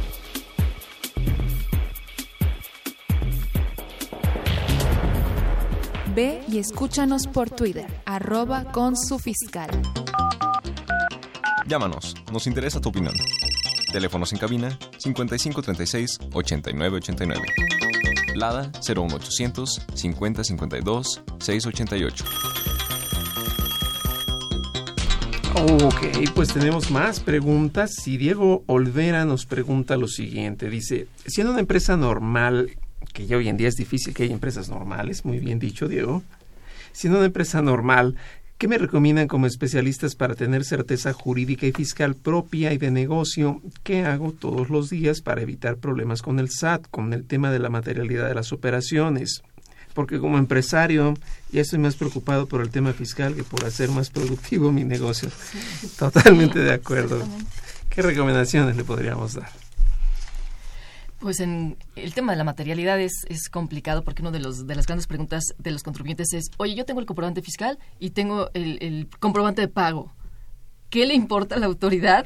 [6.15, 9.69] Ve y escúchanos por Twitter, arroba con su fiscal.
[11.67, 13.13] Llámanos, nos interesa tu opinión.
[13.93, 17.41] Teléfonos en cabina 5536 8989.
[18.35, 22.25] Lada 01800 5052 688.
[25.55, 28.05] Ok, pues tenemos más preguntas.
[28.07, 30.69] Y Diego Olvera nos pregunta lo siguiente.
[30.69, 32.71] Dice, siendo una empresa normal
[33.13, 36.23] que ya hoy en día es difícil que haya empresas normales, muy bien dicho, Diego.
[36.93, 38.15] Siendo una empresa normal,
[38.61, 43.59] ¿Qué me recomiendan como especialistas para tener certeza jurídica y fiscal propia y de negocio?
[43.81, 47.57] ¿Qué hago todos los días para evitar problemas con el SAT, con el tema de
[47.57, 49.41] la materialidad de las operaciones?
[49.95, 51.15] Porque como empresario
[51.51, 55.29] ya estoy más preocupado por el tema fiscal que por hacer más productivo mi negocio.
[55.97, 57.19] Totalmente de acuerdo.
[57.89, 59.60] ¿Qué recomendaciones le podríamos dar?
[61.21, 63.13] Pues en el tema de la materialidad es,
[63.51, 66.83] complicado porque una de, los, de las grandes preguntas de los contribuyentes es, oye, yo
[66.83, 70.11] tengo el comprobante fiscal y tengo el, comprobante de pago.
[70.89, 72.25] ¿Qué le importa a la autoridad?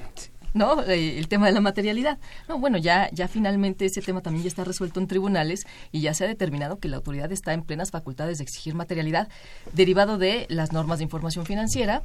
[0.54, 0.82] ¿no?
[0.84, 2.20] Eh, el tema de la materialidad.
[2.48, 6.14] No, bueno, ya, ya finalmente ese tema también ya está resuelto en tribunales y ya
[6.14, 9.28] se ha determinado que la autoridad está en plenas facultades de exigir materialidad
[9.74, 12.02] derivado de las normas de información financiera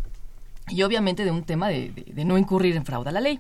[0.68, 3.38] y obviamente de un tema de no incurrir en fraude a la ley.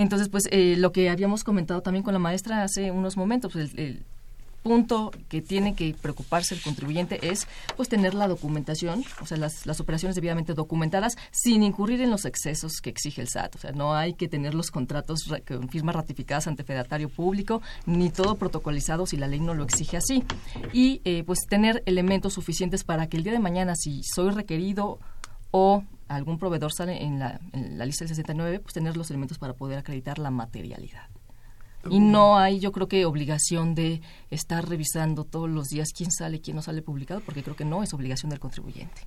[0.00, 3.74] Entonces, pues eh, lo que habíamos comentado también con la maestra hace unos momentos, pues,
[3.74, 4.02] el,
[4.62, 7.46] punto que tiene que preocuparse el contribuyente es
[7.76, 12.26] pues tener la documentación, o sea, las, las operaciones debidamente documentadas sin incurrir en los
[12.26, 13.56] excesos que exige el SAT.
[13.56, 18.10] O sea, no hay que tener los contratos con firmas ratificadas ante fedatario público, ni
[18.10, 20.24] todo protocolizado si la ley no lo exige así.
[20.74, 24.98] Y eh, pues tener elementos suficientes para que el día de mañana, si soy requerido
[25.52, 29.38] o algún proveedor sale en la, en la lista del 69, pues tener los elementos
[29.38, 31.08] para poder acreditar la materialidad.
[31.88, 36.40] Y no hay, yo creo que, obligación de estar revisando todos los días quién sale,
[36.40, 39.06] quién no sale publicado, porque creo que no es obligación del contribuyente.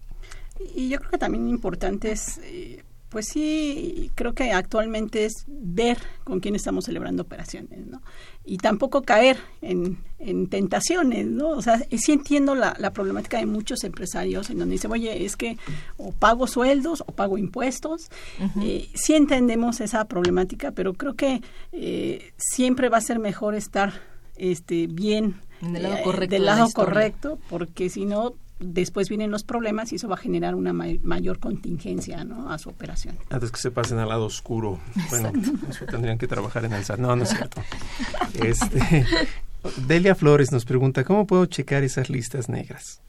[0.73, 2.83] Y yo creo que también importante es, eh,
[3.13, 8.01] pues sí, creo que actualmente es ver con quién estamos celebrando operaciones, ¿no?
[8.43, 11.49] Y tampoco caer en, en tentaciones, ¿no?
[11.49, 15.37] O sea, sí entiendo la, la, problemática de muchos empresarios en donde dicen, oye, es
[15.37, 15.57] que
[15.97, 18.09] o pago sueldos o pago impuestos.
[18.39, 18.63] Uh -huh.
[18.65, 21.41] eh, sí entendemos esa problemática, pero creo que
[21.71, 23.93] eh, siempre va a ser mejor estar
[24.37, 28.33] este, bien en el lado correcto, del lado correcto porque si no
[28.63, 32.51] después vienen los problemas y eso va a generar una ma mayor contingencia ¿no?
[32.51, 33.17] a su operación.
[33.29, 34.79] Antes que se pasen al lado oscuro.
[35.09, 35.31] Bueno,
[35.69, 36.99] eso tendrían que trabajar en el SAT.
[36.99, 37.61] No, no es cierto.
[38.33, 39.05] Este,
[39.87, 42.99] Delia Flores nos pregunta, ¿cómo puedo checar esas listas negras?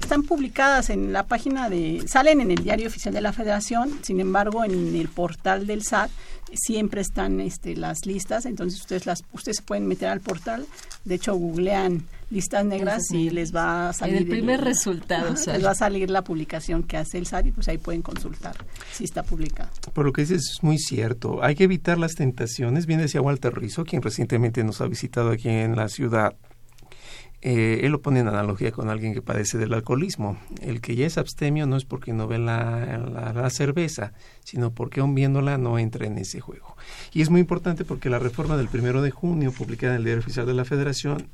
[0.00, 4.18] Están publicadas en la página de, salen en el diario oficial de la Federación, sin
[4.18, 6.10] embargo en el portal del SAT
[6.54, 10.66] siempre están este, las listas, entonces ustedes las, ustedes se pueden meter al portal,
[11.04, 15.32] de hecho googlean listas negras sí, y les va a salir el primer el, resultado,
[15.32, 18.02] ajá, les va a salir la publicación que hace el SAT y pues ahí pueden
[18.02, 18.56] consultar
[18.92, 19.70] si está publicada.
[19.92, 23.54] Por lo que dices es muy cierto, hay que evitar las tentaciones, bien decía Walter
[23.54, 26.34] Rizzo, quien recientemente nos ha visitado aquí en la ciudad
[27.42, 30.38] eh, él lo pone en analogía con alguien que padece del alcoholismo.
[30.60, 34.12] El que ya es abstemio no es porque no ve la, la, la, cerveza,
[34.44, 36.76] sino porque aún viéndola no entra en ese juego.
[37.14, 40.20] Y es muy importante porque la reforma del primero de junio, publicada en el Diario
[40.20, 41.28] Oficial de la Federación,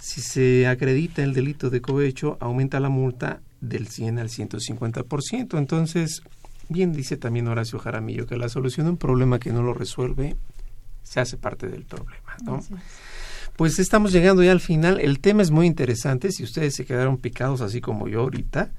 [0.00, 5.58] si se acredita el delito de cohecho, aumenta la multa del 100 al 150%.
[5.58, 6.22] Entonces,
[6.68, 10.36] bien dice también Horacio Jaramillo que la solución a un problema que no lo resuelve
[11.02, 12.62] se hace parte del problema, ¿no?
[13.56, 15.00] Pues estamos llegando ya al final.
[15.00, 16.32] El tema es muy interesante.
[16.32, 18.72] Si ustedes se quedaron picados así como yo ahorita,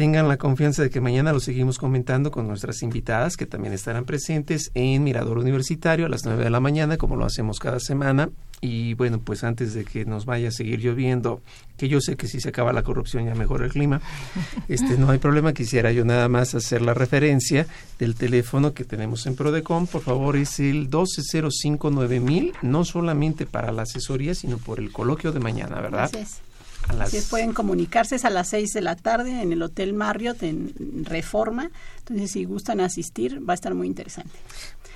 [0.00, 4.06] tengan la confianza de que mañana lo seguimos comentando con nuestras invitadas que también estarán
[4.06, 8.30] presentes en Mirador Universitario a las 9 de la mañana, como lo hacemos cada semana.
[8.62, 11.42] Y bueno, pues antes de que nos vaya a seguir lloviendo,
[11.76, 14.00] que yo sé que si se acaba la corrupción ya mejora el clima,
[14.68, 17.66] este no hay problema, quisiera yo nada más hacer la referencia
[17.98, 23.82] del teléfono que tenemos en Prodecom, por favor es el 12059000, no solamente para la
[23.82, 26.08] asesoría, sino por el coloquio de mañana, ¿verdad?
[26.10, 26.49] Gracias.
[26.88, 27.08] Las...
[27.08, 30.42] Así es, pueden comunicarse es a las 6 de la tarde en el Hotel Marriott
[30.42, 31.70] en Reforma.
[31.98, 34.38] Entonces, si gustan asistir, va a estar muy interesante.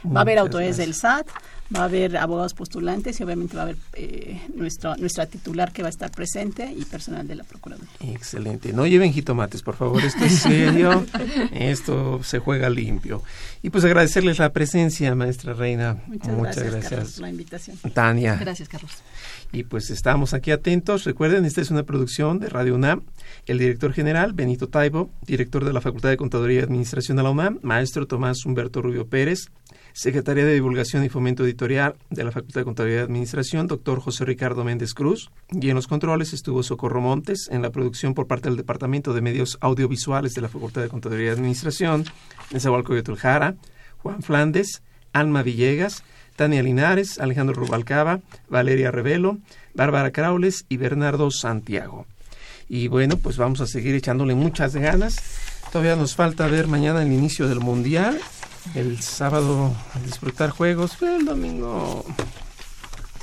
[0.05, 1.29] Va a haber autores del SAT,
[1.75, 5.83] va a haber abogados postulantes y obviamente va a haber eh, nuestro, nuestra titular que
[5.83, 7.89] va a estar presente y personal de la Procuraduría.
[8.01, 8.73] Excelente.
[8.73, 11.07] No lleven jitomates, por favor, esto es serio,
[11.53, 13.23] esto se juega limpio.
[13.63, 16.03] Y pues agradecerles la presencia, maestra Reina.
[16.07, 16.91] Muchas, Muchas gracias, gracias.
[16.91, 17.77] Carlos, por la invitación.
[17.93, 18.37] Tania.
[18.37, 18.93] Gracias, Carlos.
[19.53, 21.05] Y pues estamos aquí atentos.
[21.05, 23.03] Recuerden, esta es una producción de Radio UNAM.
[23.47, 27.31] El director general, Benito Taibo, director de la Facultad de Contaduría y Administración de la
[27.31, 29.51] UNAM, maestro Tomás Humberto Rubio Pérez,
[29.93, 34.65] Secretaría de Divulgación y Fomento De la Facultad de Contaduría y Administración, doctor José Ricardo
[34.65, 35.31] Méndez Cruz.
[35.51, 39.21] Y en los controles estuvo Socorro Montes, en la producción por parte del Departamento de
[39.21, 42.05] Medios Audiovisuales de la Facultad de Contaduría y Administración,
[42.51, 43.55] Nezahualcóyotl Jara,
[43.99, 44.83] Juan Flandes,
[45.13, 46.03] Alma Villegas,
[46.37, 49.39] Tania Linares, Alejandro Rubalcaba, Valeria Revelo,
[49.75, 52.07] Bárbara Craules y Bernardo Santiago.
[52.69, 55.17] Y bueno, pues vamos a seguir echándole muchas ganas.
[55.71, 58.19] Todavía nos falta ver mañana el inicio del Mundial.
[58.73, 59.73] El sábado
[60.05, 61.01] disfrutar juegos.
[61.03, 62.05] El domingo.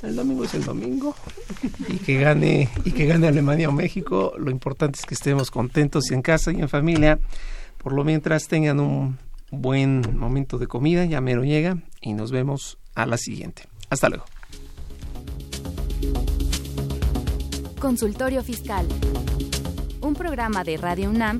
[0.04, 1.16] El domingo es el domingo.
[1.88, 4.34] Y que gane, y que gane Alemania o México.
[4.38, 7.20] Lo importante es que estemos contentos y en casa y en familia
[7.78, 9.18] Por lo mientras tengan un
[9.52, 13.68] buen momento de comida, ya mero llega y nos vemos a la siguiente.
[13.90, 14.26] Hasta luego.
[17.80, 18.88] Consultorio Fiscal.
[20.02, 21.40] Un programa de Radio UNAM